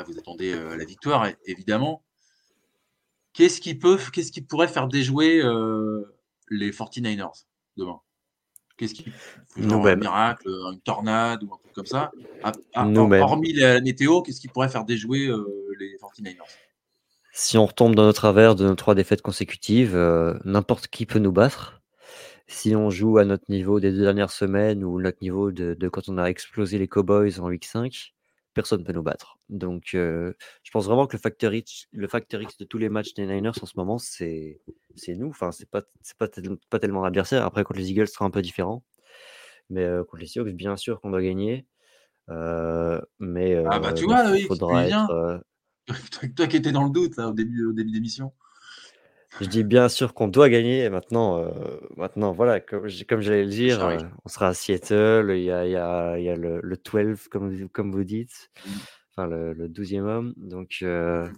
[0.03, 2.03] vous attendez euh, la victoire, évidemment.
[3.33, 6.15] Qu'est-ce qui peut, qu'est-ce qui pourrait faire déjouer euh,
[6.51, 7.45] les 49ers
[7.77, 8.01] demain?
[8.77, 9.05] Qu'est-ce qui.
[9.57, 12.11] Genre un miracle, une tornade ou un truc comme ça?
[12.43, 13.23] À- à- Nous-mêmes.
[13.23, 15.47] Hormis la météo, qu'est-ce qui pourrait faire déjouer euh,
[15.79, 16.39] les 49ers
[17.33, 21.21] Si on retombe dans nos travers de nos trois défaites consécutives, euh, n'importe qui peut
[21.21, 21.83] nous battre.
[22.47, 25.89] Si on joue à notre niveau des deux dernières semaines ou notre niveau de, de
[25.89, 28.14] quand on a explosé les Cowboys en week 5,
[28.55, 29.39] personne ne peut nous battre.
[29.51, 30.33] Donc, euh,
[30.63, 33.27] je pense vraiment que le facteur, X, le facteur X de tous les matchs des
[33.27, 34.61] Niners en ce moment, c'est
[34.97, 35.29] c'est nous.
[35.29, 37.45] Enfin, c'est pas, c'est pas, tel- pas tellement l'adversaire.
[37.45, 38.85] Après, contre les Eagles, ce sera un peu différent.
[39.71, 41.67] Mais euh, contre les Seahawks, bien sûr qu'on doit gagner.
[42.31, 45.39] Euh, mais Ah bah tu vois, faudra être, euh,
[46.13, 48.33] Toi, toi qui étais dans le doute là, au début, au début d'émission.
[49.41, 50.85] Je dis bien sûr qu'on doit gagner.
[50.85, 51.51] Et maintenant, euh,
[51.97, 55.33] maintenant voilà, comme, j'allais le dire, euh, on sera à Seattle.
[55.37, 57.91] Il y a, il y a, il y a le, le 12, comme, vous- comme
[57.93, 58.51] vous dites,
[59.11, 60.35] enfin le, le 12e homme.
[60.37, 61.29] Donc, euh,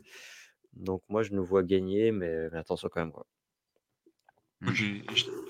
[0.74, 3.12] donc moi, je nous vois gagner, mais, mais attention quand même.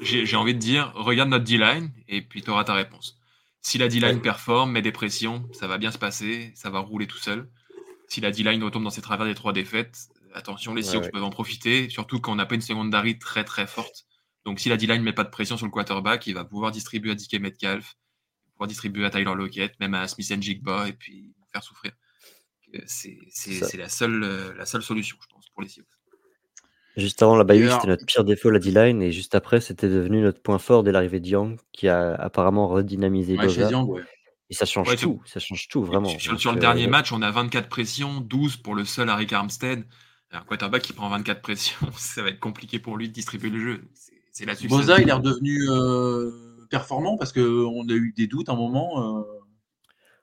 [0.03, 3.19] J'ai- envie de dire, regarde notre D-line et puis tu auras ta réponse.
[3.61, 4.23] Si la D-line Ouais.
[4.23, 7.49] performe, met des pressions, ça va bien se passer, ça va rouler tout seul.
[8.09, 11.11] Si la D-line retombe dans ses travers des trois défaites, attention, les Seahawks ouais.
[11.11, 14.07] peuvent en profiter, surtout quand on n'a pas une seconde d'arrêt très très forte.
[14.45, 16.71] Donc si la D-line ne met pas de pression sur le quarterback, il va pouvoir
[16.71, 17.97] distribuer à DK Metcalf,
[18.53, 21.93] pouvoir distribuer à Tyler Lockett, même à Smith Jigba et puis faire souffrir.
[22.75, 25.89] Euh, C'est la seule, euh, la seule solution, je pense, pour les Seahawks.
[26.97, 29.03] Juste avant la bye Et week, alors- c'était notre pire défaut, la D-line.
[29.03, 32.69] Et juste après, c'était devenu notre point fort dès l'arrivée de Young, qui a apparemment
[32.69, 33.63] redynamisé Ouais, chez.
[33.63, 34.03] Young, ouais.
[34.49, 35.21] Et ça change Ouais, tout.
[35.27, 36.09] Ça change tout, vraiment.
[36.19, 39.85] Sur, le euh, dernier match, on a 24 pressions, 12 pour le seul Harry Armstead.
[40.33, 43.59] Un quarterback qui prend 24 pressions, ça va être compliqué pour lui de distribuer le
[43.61, 43.85] jeu.
[43.95, 48.53] C'est- ça Boza, il est redevenu euh, performant parce qu'on a eu des doutes à
[48.53, 49.23] un moment euh,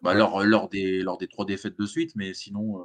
[0.02, 2.80] bah, lors, lors, des, lors des trois défaites de suite, mais sinon.
[2.80, 2.84] euh,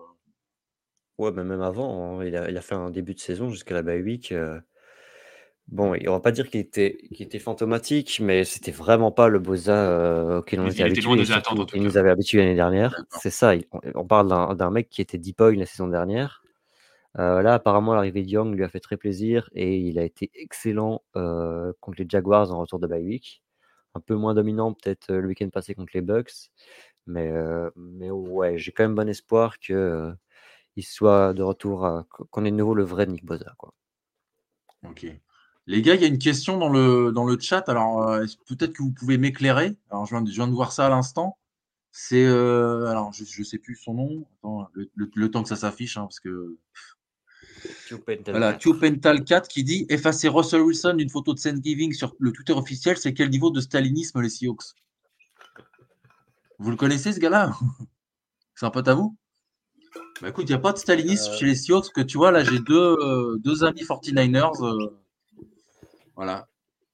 [1.19, 3.75] Ouais, mais même avant, hein, il a, il a fait un début de saison jusqu'à
[3.75, 4.33] la bye week.
[4.33, 4.59] euh,
[5.67, 9.39] Bon, on va pas dire qu'il était, qu'il était fantomatique, mais c'était vraiment pas le
[9.39, 11.35] Boza euh, auquel on Il- était il était loin habitué,
[11.83, 11.85] cas.
[11.85, 12.97] nous avait habitués l'année dernière.
[13.11, 16.43] C'est ça, il- on, parle d'un d'un mec qui était deep oil la saison dernière.
[17.17, 20.31] Euh, là, apparemment, l'arrivée de Young lui a fait très plaisir et il a été
[20.35, 23.43] excellent euh, contre les Jaguars en retour de bye week.
[23.95, 26.51] Un peu moins dominant peut-être euh, le week-end passé contre les Bucks,
[27.07, 27.33] mais,
[27.75, 30.15] mais ouais, j'ai quand même bon espoir que
[30.81, 33.55] soit de retour, qu'on ait de nouveau le vrai Nick Boza.
[34.87, 35.07] Ok.
[35.67, 37.69] Les gars, il y a une question dans le, dans le chat.
[37.69, 38.07] Alors,
[38.47, 39.77] peut-être que vous pouvez m'éclairer?
[39.91, 41.39] Alors, je viens, de, voir ça à l'instant.
[41.91, 42.27] C'est.
[42.27, 44.27] alors, je ne sais plus son nom.
[44.39, 46.59] Attends, le temps que ça s'affiche, hein, parce que.
[48.29, 52.53] Voilà, Pental 4 qui dit effacer Russell Wilson d'une photo de Thanksgiving sur le Twitter
[52.53, 54.75] officiel, c'est quel niveau de stalinisme les Seahawks?
[56.59, 57.53] Vous le connaissez ce gars-là?
[58.55, 59.17] C'est un pote à vous?
[60.21, 62.33] Bah écoute, il n'y a pas de stalinisme chez les Seahawks, parce que tu vois,
[62.33, 64.65] là, j'ai deux, euh, deux amis 49ers.
[64.65, 64.99] euh,
[66.17, 66.49] voilà.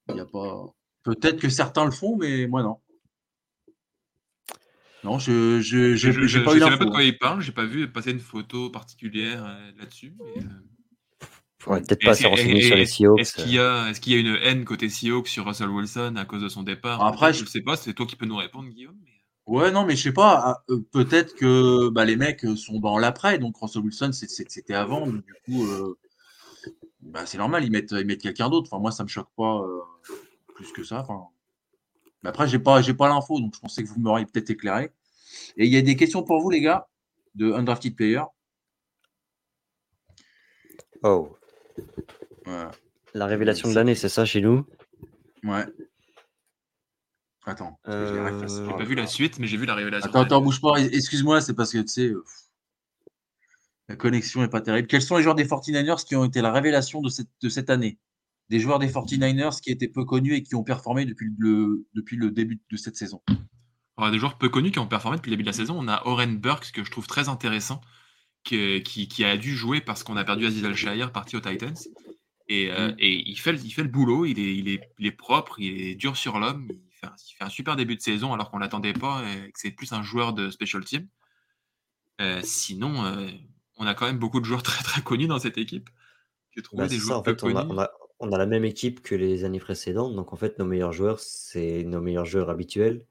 [0.09, 0.65] Il a pas.
[1.01, 2.77] Peut-être que certains le font, mais moi non.
[5.05, 7.65] Non, je Je j'ai ne pas sais même pas de quoi il parle, j'ai pas
[7.65, 10.13] vu passer une photo particulière euh, là-dessus.
[10.19, 11.27] mais, euh,
[11.59, 13.19] Faudrait peut-être pas est-ce- se renseigner et- sur les Seahawks.
[13.19, 16.15] Est-ce qu'il y, a- est-ce qu'il y a une haine côté Seahawks sur Russell Wilson
[16.17, 17.03] à cause de son départ?
[17.03, 18.97] Après, je ne sais pas, c'est toi qui peux nous répondre, Guillaume.
[19.03, 19.11] mais-
[19.47, 20.41] Ouais, non, mais je sais pas.
[20.43, 24.27] ah, euh, Peut-être que bah, les mecs euh, sont dans l'après, donc Russell Wilson, c'est-
[24.29, 25.05] c'est- c'était avant.
[25.05, 25.95] donc du coup, euh,
[27.01, 28.69] bah, c'est normal, ils mettent, ils mettent quelqu'un d'autre.
[28.71, 29.81] Enfin, moi, ça me choque pas euh,
[30.55, 31.01] plus que ça.
[31.01, 31.25] Enfin,
[32.25, 34.91] mais après, j'ai pas, j'ai pas l'info, donc je pensais que vous m'auriez peut-être éclairé.
[35.57, 36.87] Et il y a des questions pour vous, les gars,
[37.35, 38.23] de undrafted player.
[41.03, 41.37] Oh,
[42.45, 42.71] Voilà.
[43.13, 44.65] la révélation de l'année, c'est ça chez nous?
[45.43, 45.65] Ouais.
[47.45, 47.79] Attends.
[47.87, 50.09] Euh, J'ai pas pas vu la suite, mais j'ai vu la révélation.
[50.09, 50.77] Attends, attends, bouge pas.
[50.79, 52.23] Excuse-moi, c'est parce que tu sais, euh,
[53.87, 54.87] la connexion est pas terrible.
[54.87, 57.69] Quels sont les joueurs des 49ers qui ont été la révélation de cette, de cette
[57.69, 57.99] année?
[58.49, 62.15] Des joueurs des 49ers qui étaient peu connus et qui ont performé depuis le, depuis
[62.15, 63.21] le début de cette saison.
[63.97, 65.75] Alors, des joueurs peu connus qui ont performé depuis le début de la saison.
[65.79, 67.81] On a Oren Burks, que je trouve très intéressant,
[68.43, 71.73] qui, qui, qui a dû jouer parce qu'on a perdu Aziz Al-Shahir, parti aux Titans.
[72.47, 72.95] Et, euh, Mm.
[72.99, 75.59] et il, fait, le- il fait le boulot, il est, il, est, il est propre,
[75.59, 76.67] il est dur sur l'homme.
[76.69, 79.23] Il, fait un- il fait un super début de saison alors qu'on ne l'attendait pas
[79.27, 81.07] et que c'est plus un joueur de special team.
[82.21, 83.27] Euh, sinon, euh,
[83.77, 85.89] on a quand même beaucoup de joueurs très très connus dans cette équipe.
[86.55, 87.71] J'ai trouvé Bah, des ça, en peu fait, on a, connus.
[87.73, 87.89] on, a,
[88.25, 90.15] on a la même équipe que les années précédentes.
[90.15, 93.03] Donc, en fait, nos meilleurs joueurs, c'est nos meilleurs joueurs habituels.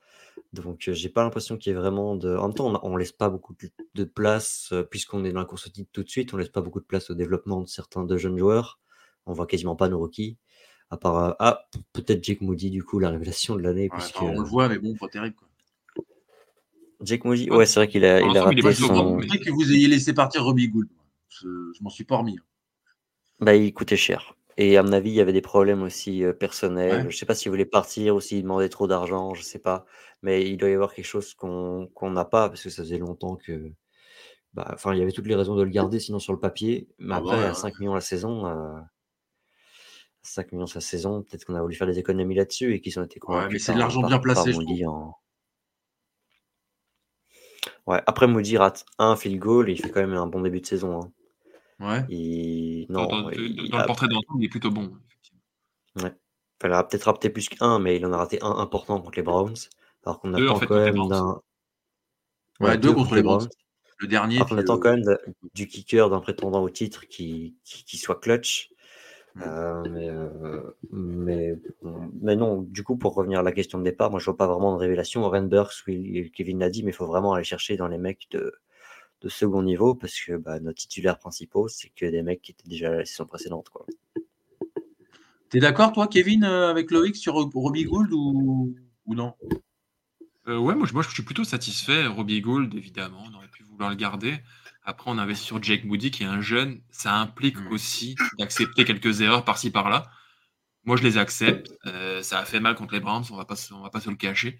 [0.53, 2.37] Donc, euh, j'ai pas l'impression qu'il y ait vraiment de.
[2.37, 3.55] En même temps, on, on laisse pas beaucoup
[3.95, 6.49] de, place, euh, puisqu'on est dans la course au titre tout de suite, on laisse
[6.49, 8.79] pas beaucoup de place au développement de certains de jeunes joueurs.
[9.27, 10.37] On voit quasiment pas nos rookies.
[10.91, 11.17] À part.
[11.17, 14.17] euh, ah, peut-être Jake Moody, du coup, la révélation de l'année, Ouais, puisque.
[14.17, 15.37] enfin, on le voit, mais bon, pas terrible.
[15.37, 15.49] Quoi.
[17.03, 19.19] Jake Moody, Ouais, c'est vrai qu'il a, il a il raté bon, son.
[19.21, 20.89] que vous ayez laissé partir Robbie Gould.
[21.29, 22.39] Je, je m'en suis pas remis.
[22.39, 22.45] hein.
[23.41, 24.35] Bah, il coûtait cher.
[24.57, 27.05] Et à mon avis, il y avait des problèmes aussi euh, personnels.
[27.05, 27.11] Ouais.
[27.11, 29.85] Je sais pas s'il voulait partir ou s'il demandait trop d'argent, je sais pas.
[30.23, 32.99] Mais il doit y avoir quelque chose qu'on qu'on n'a pas, parce que ça faisait
[32.99, 33.73] longtemps que.
[34.55, 36.89] Bah, enfin, il y avait toutes les raisons de le garder, sinon sur le papier.
[36.99, 37.55] Mais Ah après, ouais, à ouais.
[37.55, 38.81] 5 millions la saison, euh,
[40.23, 43.05] 5 millions la saison, peut-être qu'on a voulu faire des économies là-dessus et qu'ils ont
[43.05, 44.89] été Ouais, convaincus mais c'est de par- l'argent bien par placé, je Moody trouve.
[44.95, 45.17] en-
[47.87, 50.61] Ouais, après Moody rate un field goal et il fait quand même un bon début
[50.61, 51.01] de saison.
[51.01, 51.13] hein.
[51.81, 52.05] Ouais.
[52.09, 52.87] Il...
[52.89, 54.93] Dans, Non, dans- il- dans le portrait d'ensemble, il est plutôt bon.
[55.97, 56.05] Ouais.
[56.05, 59.01] Enfin, il en a peut-être raté plus qu'un, mais il en a raté un important
[59.01, 59.55] contre les Browns.
[60.05, 61.41] Alors qu'on Deux, en attend fait, quand même d'un.
[62.61, 63.49] Ouais, deux contre les Browns.
[63.99, 64.37] Le dernier.
[64.37, 65.19] Alors qu'on puis attend le- quand même
[65.55, 68.71] du kicker, d'un prétendant au titre qui, qui, qui soit clutch.
[69.35, 69.43] Mm.
[69.47, 70.61] Euh, mais, euh,
[70.93, 71.59] mais,
[72.21, 74.47] mais non, du coup, pour revenir à la question de départ, moi je vois pas
[74.47, 75.25] vraiment de révélation.
[75.25, 78.29] Oren Burks, oui, Kevin l'a dit, mais il faut vraiment aller chercher dans les mecs
[78.31, 78.55] de,
[79.21, 82.69] de second niveau parce que bah, nos titulaires principaux, c'est que des mecs qui étaient
[82.69, 83.69] déjà à la saison précédente.
[83.71, 83.87] Quoi.
[85.51, 88.75] T'es d'accord, toi, Kevin, euh, avec Loïc sur Robbie Gould ou,
[89.07, 89.35] ou non?
[90.49, 92.07] Euh, ouais, moi, je- moi je suis plutôt satisfait.
[92.07, 94.39] Robbie Gould, évidemment, on aurait pu vouloir le garder.
[94.83, 96.83] Après, on investit sur Jake Moody, qui est un jeune.
[96.91, 97.69] Ça implique Mm.
[97.69, 100.11] aussi d'accepter quelques erreurs par-ci par-là.
[100.85, 101.73] Moi, je les accepte.
[101.87, 104.01] Euh, ça a fait mal contre les Browns, on va pas, se- on va pas
[104.01, 104.59] se le cacher.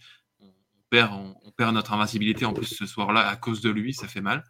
[0.95, 3.95] On perd, on, on perd notre invincibilité en plus ce soir-là à cause de lui,
[3.95, 4.45] ça fait mal.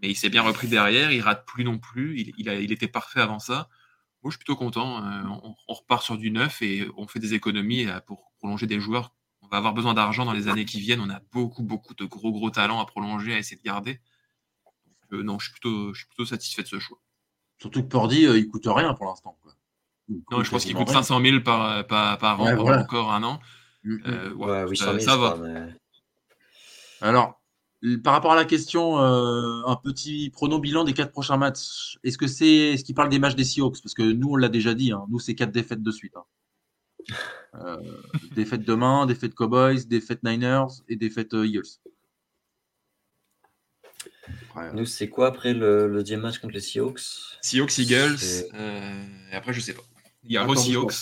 [0.00, 2.16] Mais il s'est bien repris derrière, il rate plus non plus.
[2.20, 3.68] Il, il a- il était parfait avant ça.
[4.22, 5.04] Moi, je suis plutôt content.
[5.04, 8.66] Euh, on, on repart sur du neuf et on fait des économies euh, pour prolonger
[8.68, 9.12] des joueurs.
[9.42, 11.00] On va avoir besoin d'argent dans les années qui viennent.
[11.00, 14.00] On a beaucoup, beaucoup de gros, gros talents à prolonger, à essayer de garder.
[14.86, 16.98] Donc, euh, non, je suis, plutôt, je suis plutôt satisfait de ce choix.
[17.58, 19.36] Surtout que Purdy, euh, il coûte rien pour l'instant.
[20.30, 21.02] Non, je pense qu'il coûte rien.
[21.02, 22.82] 500 000 par, par, par an Ouais, pendant voilà.
[22.82, 23.40] encore un an.
[23.84, 24.02] Mm, mm.
[24.06, 25.30] Euh, ouais, Ouais, 800 ça, 000, ça je va.
[25.32, 25.74] crois, mais-
[27.00, 27.40] Alors,
[28.04, 31.98] par rapport à la question, euh, un petit prono bilan des quatre prochains matchs.
[32.04, 33.80] Est-ce que c'est, est-ce qu'il parle des matchs des Seahawks?
[33.82, 34.92] Parce que nous, on l'a déjà dit.
[34.92, 35.06] hein.
[35.08, 36.14] Nous, c'est quatre défaites de suite.
[36.16, 36.24] hein.
[37.54, 37.76] Euh,
[38.34, 41.62] défaite demain, défaite Cowboys, défaite Niners et défaite euh, Eagles.
[44.50, 47.00] Après, Nous, c'est quoi après le, le deuxième match contre les Seahawks?
[47.40, 48.18] Seahawks, Eagles.
[48.54, 49.82] Euh, et après, je sais pas.
[50.24, 50.94] Il y a Seahawks.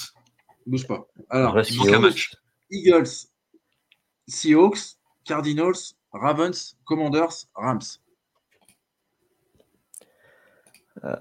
[0.64, 1.08] bouge pas.
[1.28, 2.30] Alors, Il manque un match.
[2.70, 3.08] Eagles,
[4.28, 4.97] Seahawks,
[5.28, 5.76] Cardinals,
[6.12, 7.80] Ravens, Commanders, Rams.
[11.04, 11.14] Euh,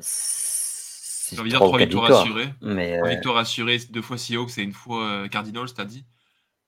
[0.00, 2.22] J'ai envie de dire trois ou trois quatre victoires victoires.
[2.22, 2.54] assurées.
[2.62, 6.04] Mais euh, victoires assurées, deux fois Seahawks et une fois euh, Cardinals, t'as dit.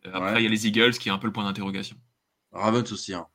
[0.06, 0.40] Euh, après, Ouais.
[0.40, 1.96] il y a les Eagles qui est un peu le point d'interrogation.
[2.52, 3.14] Ravens aussi.
[3.14, 3.26] Hein.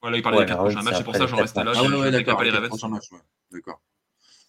[0.00, 1.62] Voilà, il parlait Ouais, des quatre Ravens, prochains matchs, c'est pour ça que j'en restais
[1.64, 1.72] là.
[1.76, 2.36] Ah je- ouais, d'accord.
[2.38, 2.68] pas les Ravens.
[2.68, 3.20] prochains matchs, ouais.
[3.52, 3.80] D'accord.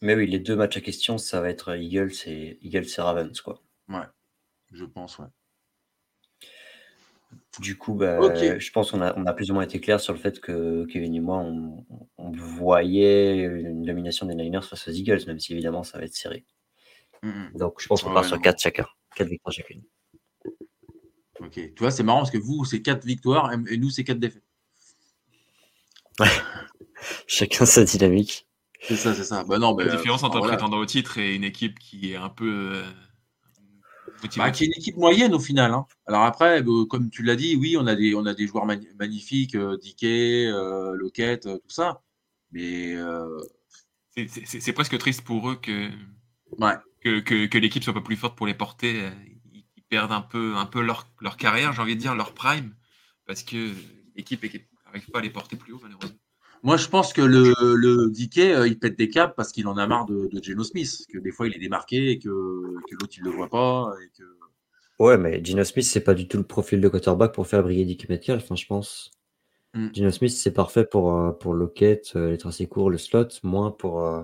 [0.01, 3.41] mais oui, les deux matchs à question, ça va être Eagles et Eagles et Ravens
[3.41, 3.61] quoi.
[3.89, 4.05] Ouais,
[4.71, 5.27] je pense, ouais.
[7.59, 8.59] Du coup, bah, Ok.
[8.59, 10.86] je pense qu'on a, on a plus ou moins été clair sur le fait que
[10.86, 11.86] Kevin et moi, on,
[12.17, 16.13] on voyait une domination des Niners face aux Eagles, même si évidemment ça va être
[16.15, 16.45] serré.
[17.23, 17.51] Mhm.
[17.55, 18.41] Donc je pense qu'on Ouais, part ouais, sur non.
[18.43, 19.83] 4 chacun, 4 victoires chacune.
[21.39, 21.51] Ok.
[21.53, 24.19] Tu vois, c'est marrant parce que vous, c'est 4 victoires et et nous, c'est 4
[24.19, 24.43] défaites.
[27.27, 28.47] Chacun sa dynamique.
[28.81, 29.43] C'est ça, c'est ça.
[29.43, 30.55] Bah non, La différence entre un voilà.
[30.55, 32.83] prétendant au titre et une équipe qui est un peu euh.
[34.38, 35.72] Bah, qui est une équipe moyenne au final.
[35.74, 35.86] hein.
[36.07, 38.66] Alors après, euh, comme tu l'as dit, oui, on a des, on a des joueurs
[38.66, 42.01] magnifiques, euh, Dickey, euh, Lockett, euh, tout ça.
[42.51, 42.95] Mais
[44.16, 45.89] C'est- presque triste pour eux que,
[46.59, 49.09] ouais, que, que, que l'équipe soit pas plus forte pour les porter.
[49.53, 52.34] Ils, ils perdent un peu, un peu leur, leur carrière, j'ai envie de dire, leur
[52.34, 52.76] prime,
[53.26, 53.74] parce que
[54.16, 54.41] l'équipe
[54.86, 56.18] n'arrive pas à les porter plus haut, malheureusement.
[56.64, 59.78] Moi je pense que le, le Dickey, euh, il pète des câbles parce qu'il en
[59.78, 62.95] a marre de, de Geno Smith, que des fois il est démarqué et que, que
[62.99, 63.93] l'autre il le voit pas.
[64.03, 64.24] Et que...
[64.99, 67.86] Ouais, mais Gino Smith, c'est pas du tout le profil de quarterback pour faire briller
[67.86, 69.12] Dick Metcalf, hein, je pense.
[69.74, 69.89] Mm.
[69.93, 73.72] Gino Smith, c'est parfait pour, euh, pour Lockett, euh, les tracés courts, le slot, moins
[73.72, 74.06] pour.
[74.06, 74.24] euh,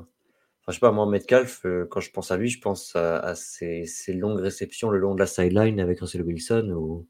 [0.64, 3.34] Enfin, je sais pas, moi, Metcalf, quand je pense à lui, je pense à, à
[3.34, 7.08] ces, ces longues réceptions le long de la sideline avec Russell Wilson où,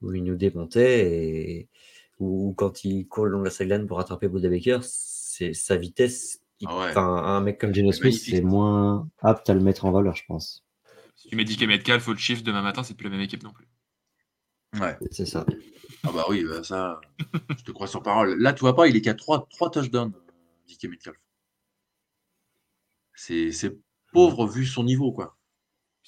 [0.00, 1.68] où il nous démontait et
[2.18, 5.76] où quand il court le long de la sideline pour rattraper Buda Baker, c'est sa
[5.76, 6.40] vitesse.
[6.60, 6.96] il- Ah ouais.
[6.98, 10.64] Un mec comme C'est Smith, c'est moins apte à le mettre en valeur, je pense.
[11.16, 13.42] Si tu mets Dick et Metcalf au chiffre demain matin, c'est plus la même équipe
[13.42, 13.66] non plus.
[14.80, 14.96] Ouais.
[15.10, 15.46] C'est ça.
[16.04, 17.00] Ah bah oui, bah ça,
[17.56, 18.38] je te crois sur parole.
[18.40, 20.32] Là, tu vois pas, il est qu'à 3, trois touchdowns, euh,
[20.66, 21.16] Dickey Metcalf.
[23.14, 23.78] C'est c'est
[24.12, 25.37] pauvre vu son niveau, quoi.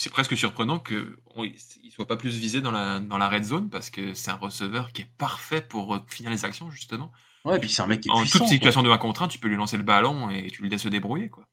[0.02, 3.68] C'est presque surprenant qu'il ne soit pas plus visé dans la, dans la red zone
[3.68, 7.12] parce que c'est un receveur qui est parfait pour euh, finir les actions, justement.
[7.44, 8.38] Ouais, et puis c'est un mec qui est En puissant.
[8.38, 8.48] toute quoi.
[8.48, 10.82] situation de 1 contre 1, tu peux lui lancer le ballon et tu le laisses
[10.82, 11.28] se débrouiller.
[11.28, 11.44] Quoi.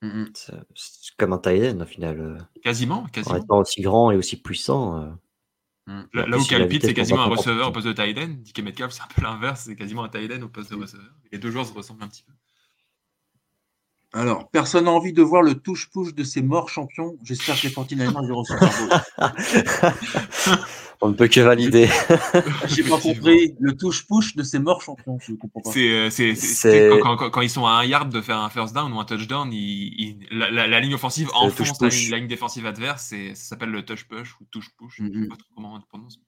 [0.00, 0.30] Mm, mm.
[0.74, 2.18] C'est comme un end, au final.
[2.18, 3.36] euh, Quasiment, En quasiment.
[3.36, 4.96] étant aussi grand et aussi puissant.
[4.98, 5.10] euh,
[5.86, 6.02] Mm.
[6.14, 9.02] Là, où Pitts, c'est quasiment un receveur au poste de tight end, Dick Metcalf, c'est
[9.02, 11.12] un peu l'inverse, c'est quasiment un tight end au poste de receveur.
[11.32, 12.32] Les deux joueurs se ressemblent un petit peu.
[14.14, 17.16] Alors, personne n'a envie de voir le touche-push de ces morts champions.
[17.24, 18.58] J'espère que les 49ers iront Bowl.
[21.04, 21.88] On ne peut que valider.
[22.68, 23.54] J'ai pas compris.
[23.58, 25.18] Le touche-push de ces morts champions.
[25.20, 25.72] Je comprends pas.
[25.72, 28.20] C'est, euh, c'est, c'est- C'est- c'est quand, quand- quand ils sont à un yard de
[28.20, 31.58] faire un first down ou un touchdown, ils- ils- la, la- la ligne offensive enfonce
[31.58, 32.02] la touche-push.
[32.02, 34.94] ligne, la ligne défensive adverse et ça s'appelle le touch push ou touche push.
[34.98, 35.28] Je sais Mhm.
[35.28, 36.20] pas trop comment on le prononce.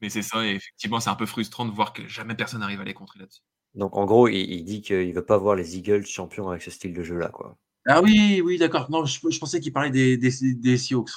[0.00, 2.80] Mais c'est ça, et effectivement, c'est un peu frustrant de voir que jamais personne n'arrive
[2.80, 3.42] à les contrer là-dessus.
[3.74, 6.70] Donc en gros, il, il dit qu'il veut pas voir les Eagles champions avec ce
[6.70, 7.28] style de jeu-là.
[7.28, 7.56] quoi.
[7.86, 8.90] Ah oui, oui, d'accord.
[8.90, 11.10] Non, je, je pensais qu'il parlait des, des, des Seahawks.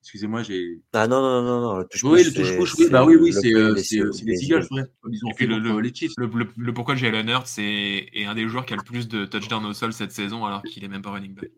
[0.00, 0.82] Excusez-moi, j'ai.
[0.92, 3.54] Ah non, non, non, non, le touche Oui, le touche-push, oui, bah oui, oui, c'est
[3.54, 4.84] euh, c'est, euh, c'est les Eagles, ouais.
[5.10, 6.12] Ils ont Et puis fait le, le- les Chiefs.
[6.18, 9.08] le- le- le pourquoi Jalen Hurts c'est est un des joueurs qui a le plus
[9.08, 11.50] de touchdowns au sol cette saison alors qu'il est même pas running back.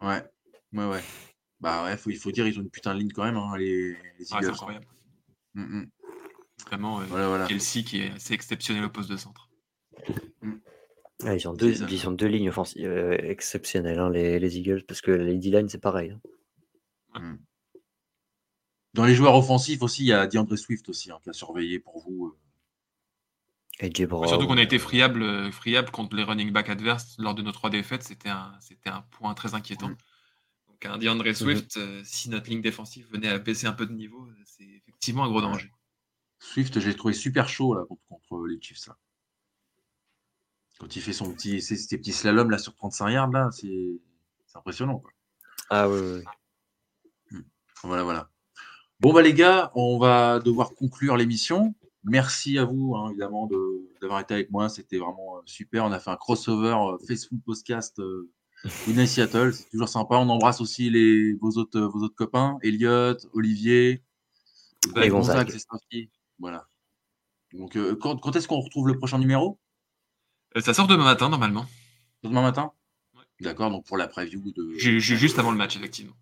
[0.00, 0.22] Ouais,
[0.72, 1.00] ouais, ouais.
[1.60, 3.56] Bah ouais, faut, il faut dire, ils ont une putain de ligne quand même, hein,
[3.58, 4.50] les, les Ouais, c'est Eagles.
[4.52, 4.86] incroyable.
[5.54, 5.86] Mm, mm.
[6.66, 7.46] Vraiment, euh, Voilà, voilà.
[7.46, 9.48] Kelsey qui est assez exceptionnel au poste de centre.
[11.24, 14.82] Ah, ils, ont deux, ils ont deux lignes offensives euh, exceptionnelles, hein, les, les Eagles,
[14.88, 16.16] parce que les D-line, c'est pareil.
[17.14, 17.38] hein.
[18.94, 21.78] Dans les joueurs offensifs aussi, il y a DeAndre Swift aussi, hein, qui a surveillé
[21.78, 22.26] pour vous.
[22.26, 22.38] euh.
[23.80, 27.16] Et Jay Brown, Surtout qu'on a été friable, euh, friable contre les running backs adverses
[27.18, 29.88] lors de nos trois défaites, c'était un, c'était un point très inquiétant.
[29.88, 29.96] Mm.
[30.68, 33.92] Donc un DeAndre Swift, euh, si notre ligne défensive venait à baisser un peu de
[33.92, 35.70] niveau, c'est effectivement un gros danger.
[36.38, 38.88] Swift, j'ai trouvé super chaud là, contre, contre les Chiefs.
[38.88, 38.98] Là.
[40.82, 44.00] Quand il fait son petit, ses, ses petits slaloms là, sur 35 yards, là, c'est
[44.56, 44.98] impressionnant.
[44.98, 45.12] Quoi.
[45.70, 46.22] Ah oui, oui,
[47.30, 47.38] oui.
[47.84, 48.28] Voilà, voilà.
[48.98, 51.72] Bon, bah les gars, on va devoir conclure l'émission.
[52.02, 54.68] Merci à vous, hein, évidemment, de- d'avoir été avec moi.
[54.68, 55.84] C'était vraiment euh, super.
[55.84, 58.28] On a fait un crossover euh, Facebook Podcast euh,
[58.88, 59.52] Winnie Seattle.
[59.54, 60.16] C'est toujours sympa.
[60.16, 64.02] On embrasse aussi les, vos, autres, vos autres copains, Elliot, Olivier,
[64.96, 65.56] Et Gonzague.
[66.40, 66.66] Voilà.
[67.52, 69.52] Donc, euh, quand, quand est-ce qu'on retrouve le prochain numéro?
[69.52, 69.61] Euh,
[70.60, 71.66] ça sort demain matin, normalement.
[72.22, 72.72] Demain matin
[73.14, 73.22] Ouais.
[73.40, 74.74] D'accord, donc pour la preview de.
[74.78, 76.14] Ju- ju- Juste avant le match, effectivement.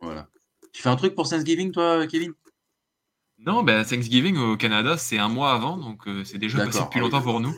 [0.00, 0.28] Voilà.
[0.72, 2.32] Tu fais un truc pour Thanksgiving, toi, Kevin?
[3.38, 6.98] Non, ben, Thanksgiving au Canada, c'est un mois avant, donc euh, c'est déjà passé depuis
[6.98, 7.54] ah longtemps pour nous.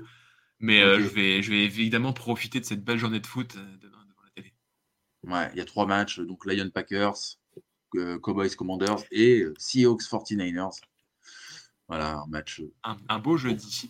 [0.58, 3.76] Mais euh, je, vais, je vais évidemment profiter de cette belle journée de foot euh,
[3.80, 4.54] demain devant la télé.
[5.24, 7.14] Ouais, il y a trois matchs, donc Lion Packers,
[7.96, 10.80] euh, Cowboys Commanders et euh, Seahawks 49ers.
[11.88, 12.60] Voilà, un match.
[12.60, 13.88] euh, Un, un beau jeudi.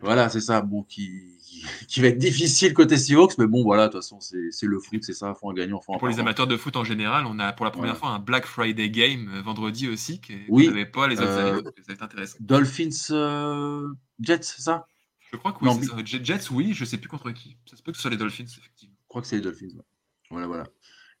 [0.00, 3.88] Voilà, c'est ça, bon, qui, qui, qui va être difficile côté Seahawks, mais bon, voilà,
[3.88, 6.06] de toute façon, c'est c'est le foot, c'est ça, faut en gagner, faut en Pour
[6.08, 7.98] les amateurs de foot en général, on a pour la première Ouais.
[7.98, 11.36] fois un Black Friday game euh, vendredi aussi, que Oui, vous n'avez pas les autres
[11.36, 12.36] euh, années, donc ça va être intéressant.
[12.40, 13.88] Dolphins euh,
[14.20, 14.86] Jets, c'est ça?
[15.32, 15.96] Je crois que oui, non, ça.
[16.04, 17.56] Jet- Jets, oui, je sais plus contre qui.
[17.68, 18.94] Ça se peut que ce soit les Dolphins, effectivement.
[19.02, 19.66] Je crois que c'est les Dolphins.
[19.76, 19.82] ouais.
[20.30, 20.64] Voilà, voilà.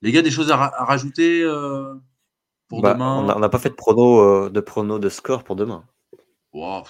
[0.02, 1.94] Les gars, des choses à, ra- à rajouter euh,
[2.68, 3.16] pour Bah, demain?
[3.34, 5.84] on n'a pas fait de prono, euh, de prono de score pour demain.
[6.52, 6.84] Wow.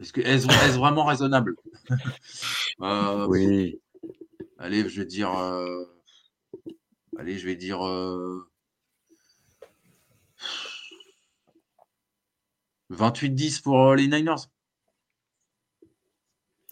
[0.00, 0.46] Est-ce que est-ce
[0.78, 1.54] vraiment raisonnable?
[2.80, 3.80] Euh, Oui.
[4.58, 5.32] Allez, je vais dire.
[5.36, 5.84] euh,
[7.18, 7.84] Allez, je vais dire.
[7.86, 8.48] euh,
[12.90, 14.36] 28-10 pour euh, les Niners.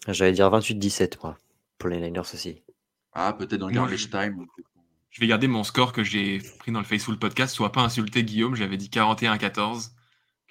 [0.07, 1.37] J'allais dire 28-17, moi,
[1.77, 2.63] pour les Niners aussi.
[3.13, 4.45] Ah, peut-être dans le garbage je- time.
[5.09, 7.55] Je vais garder mon score que j'ai pris dans le Facebook podcast.
[7.55, 8.55] Sois pas insulté, Guillaume.
[8.55, 9.91] J'avais dit 41-14.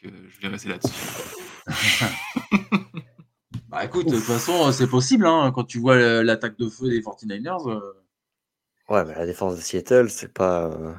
[0.02, 0.92] Que je vais rester là-dessus.
[3.68, 5.26] Bah écoute, de toute façon, c'est possible.
[5.26, 7.68] Hein, quand tu vois le- l'attaque de feu des 49ers.
[7.68, 7.80] euh,
[8.88, 10.66] Ouais, mais la défense de Seattle, c'est pas.
[10.66, 10.92] euh,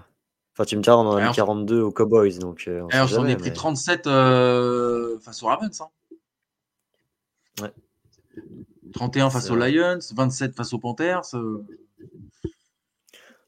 [0.53, 2.89] Enfin, tu me diras, on en a Alors, mis 42 aux Cowboys, donc euh, on
[2.89, 5.81] s'en jamais, est pris mais- 37 euh, face aux Ravens.
[5.81, 5.87] Hein.
[7.61, 7.71] Ouais.
[8.93, 9.55] 31 face aux.
[9.55, 11.21] Lions, 27 face aux Panthers.
[11.35, 11.63] euh,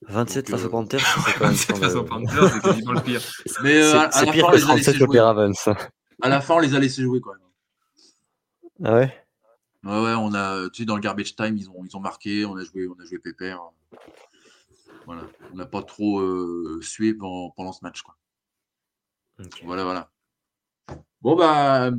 [0.08, 2.50] 27 Donc, face euh, aux Panthers, c'est quand même 27 sans face le- aux Panthers,
[2.54, 3.22] c'est quasiment le pire.
[3.64, 5.20] Mais euh, C'est- pire que les a laissés 37 côté jouer.
[5.20, 5.70] Ravens.
[6.22, 7.42] À la fin, on les a laissés jouer quand même.
[8.84, 9.26] Ah ouais?
[9.84, 12.46] Ouais, ouais, on a, tu sais, dans le garbage time, ils ont, ils ont marqué,
[12.46, 13.62] on a joué, on a joué pépère.
[15.06, 18.16] Voilà, on n'a pas trop euh, sué pendant, pendant ce match, quoi.
[19.64, 20.12] Voilà, voilà.
[21.22, 21.92] Bon bah,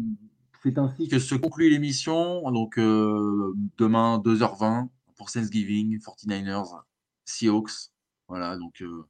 [0.63, 2.51] c'est ainsi que se conclut l'émission.
[2.51, 6.83] Donc euh, demain 2h20 pour Thanksgiving, 49ers,
[7.25, 7.91] Seahawks.
[8.29, 9.07] Voilà, donc euh,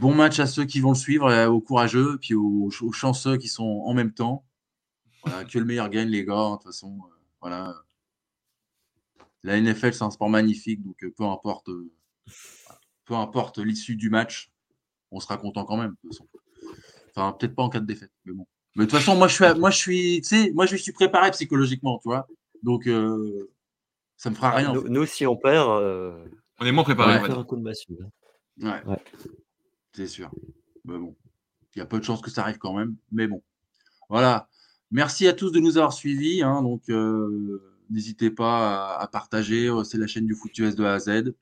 [0.00, 3.36] bon match à ceux qui vont le suivre, et aux courageux, puis aux, aux chanceux
[3.36, 4.44] qui sont en même temps.
[5.24, 6.50] Voilà, que le meilleur gagne, les gars.
[6.50, 7.74] De toute façon, euh, voilà.
[9.42, 11.90] La NFL, c'est un sport magnifique, donc euh, peu importe, euh,
[13.04, 14.50] peu importe l'issue du match,
[15.10, 15.90] on sera content quand même.
[15.90, 16.28] De toute façon.
[17.14, 18.46] Enfin, peut-être pas en cas de défaite, mais bon.
[18.76, 20.92] Mais de toute façon, moi, je suis, moi, je suis, tu sais, moi, je suis
[20.92, 22.28] préparé psychologiquement, tu vois.
[22.62, 23.50] Donc, euh,
[24.16, 24.70] ça me fera rien.
[24.70, 24.88] en Nous, fait.
[24.88, 26.24] nous, si on perd, euh,
[26.60, 27.96] On est moins préparé, on va faire un coup de massue.
[28.02, 28.82] hein.
[28.86, 29.02] Ouais, Ouais.
[29.98, 30.30] C'est sûr.
[30.84, 31.16] Mais bon,
[31.74, 32.94] il y a peu de chances que ça arrive quand même.
[33.10, 33.42] Mais bon,
[34.08, 34.48] voilà.
[34.92, 36.42] Merci à tous de nous avoir suivis.
[36.42, 39.66] hein, donc, euh, n'hésitez pas à, partager.
[39.68, 41.34] euh, C'est la chaîne du Foot US de A à Z.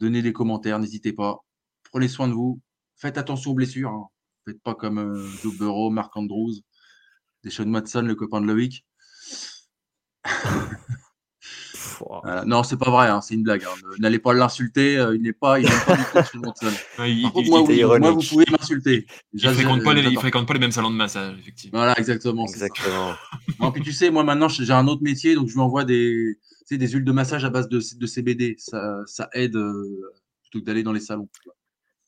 [0.00, 1.44] Donnez des commentaires, n'hésitez pas.
[1.84, 2.60] Prenez soin de vous.
[2.96, 3.90] Faites attention aux blessures.
[3.90, 4.08] hein.
[4.46, 6.54] Faites pas comme euh, Joe Burrow, Mark Andrews,
[7.44, 8.84] Deshaun Watson, le copain de Loïc.
[12.22, 12.44] Voilà.
[12.44, 13.64] Non, c'est pas vrai, hein, c'est une blague.
[13.64, 13.74] hein.
[13.92, 14.96] Ne- N'allez pas l'insulter.
[14.98, 16.70] euh, il n'est pas, il n'aime pas du tout Deshaun Watson.
[16.98, 17.50] Ouais, il, Par contre, il-
[17.86, 19.06] moi, oui, vous pouvez m'insulter.
[19.32, 20.20] il J'adore- fréquente pas les, il j'adore.
[20.22, 21.78] fréquente pas les mêmes salons de massage, effectivement.
[21.78, 22.46] Voilà, exactement.
[22.46, 23.14] Exactement.
[23.60, 26.36] Non, puis tu sais, moi maintenant, j'ai un autre métier, donc je lui envoie des,
[26.40, 28.56] tu sais, des huiles de massage à base de, de CBD.
[28.58, 30.00] Ça, ça aide euh,
[30.42, 31.28] plutôt que d'aller dans les salons.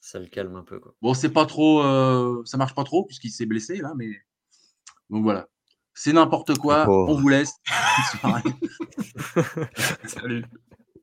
[0.00, 0.94] Ça le calme un peu, quoi.
[1.00, 4.10] Bon, c'est pas trop, euh, ça marche pas trop puisqu'il s'est blessé là, mais
[5.10, 5.46] donc voilà.
[5.94, 6.84] C'est n'importe quoi.
[6.84, 7.12] Pauvre.
[7.12, 7.54] On vous laisse.
[10.06, 10.44] Salut.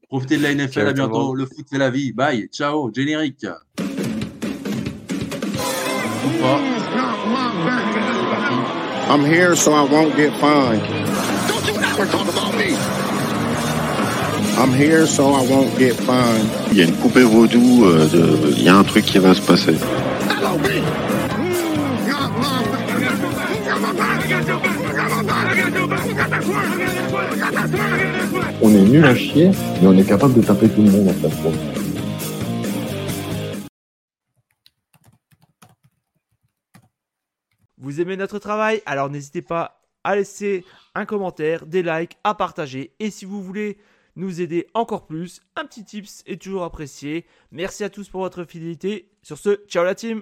[0.09, 0.71] Profitez de la NFL.
[0.71, 1.35] Ciao à bientôt.
[1.35, 2.11] Le foot, c'est la vie.
[2.11, 2.49] Bye.
[2.51, 2.91] Ciao.
[2.93, 3.47] Générique.
[9.09, 10.81] I'm here so I won't get fined.
[11.47, 12.75] Don't you ever talk about me?
[14.57, 16.49] I'm here so I won't get fined.
[16.71, 18.07] Il y a une poupée vaudou, euh,
[18.57, 19.75] il y a un truc qui va se passer.
[20.29, 20.57] Hello,
[28.61, 31.13] On est nul à chier, mais on est capable de taper tout le monde en
[31.13, 31.51] fait.
[37.77, 38.81] Vous aimez notre travail?
[38.85, 40.63] Alors n'hésitez pas à laisser
[40.95, 42.93] un commentaire, des likes, à partager.
[42.99, 43.77] Et si vous voulez
[44.15, 47.25] nous aider encore plus, un petit tips est toujours apprécié.
[47.51, 49.09] Merci à tous pour votre fidélité.
[49.23, 50.21] Sur ce, ciao la team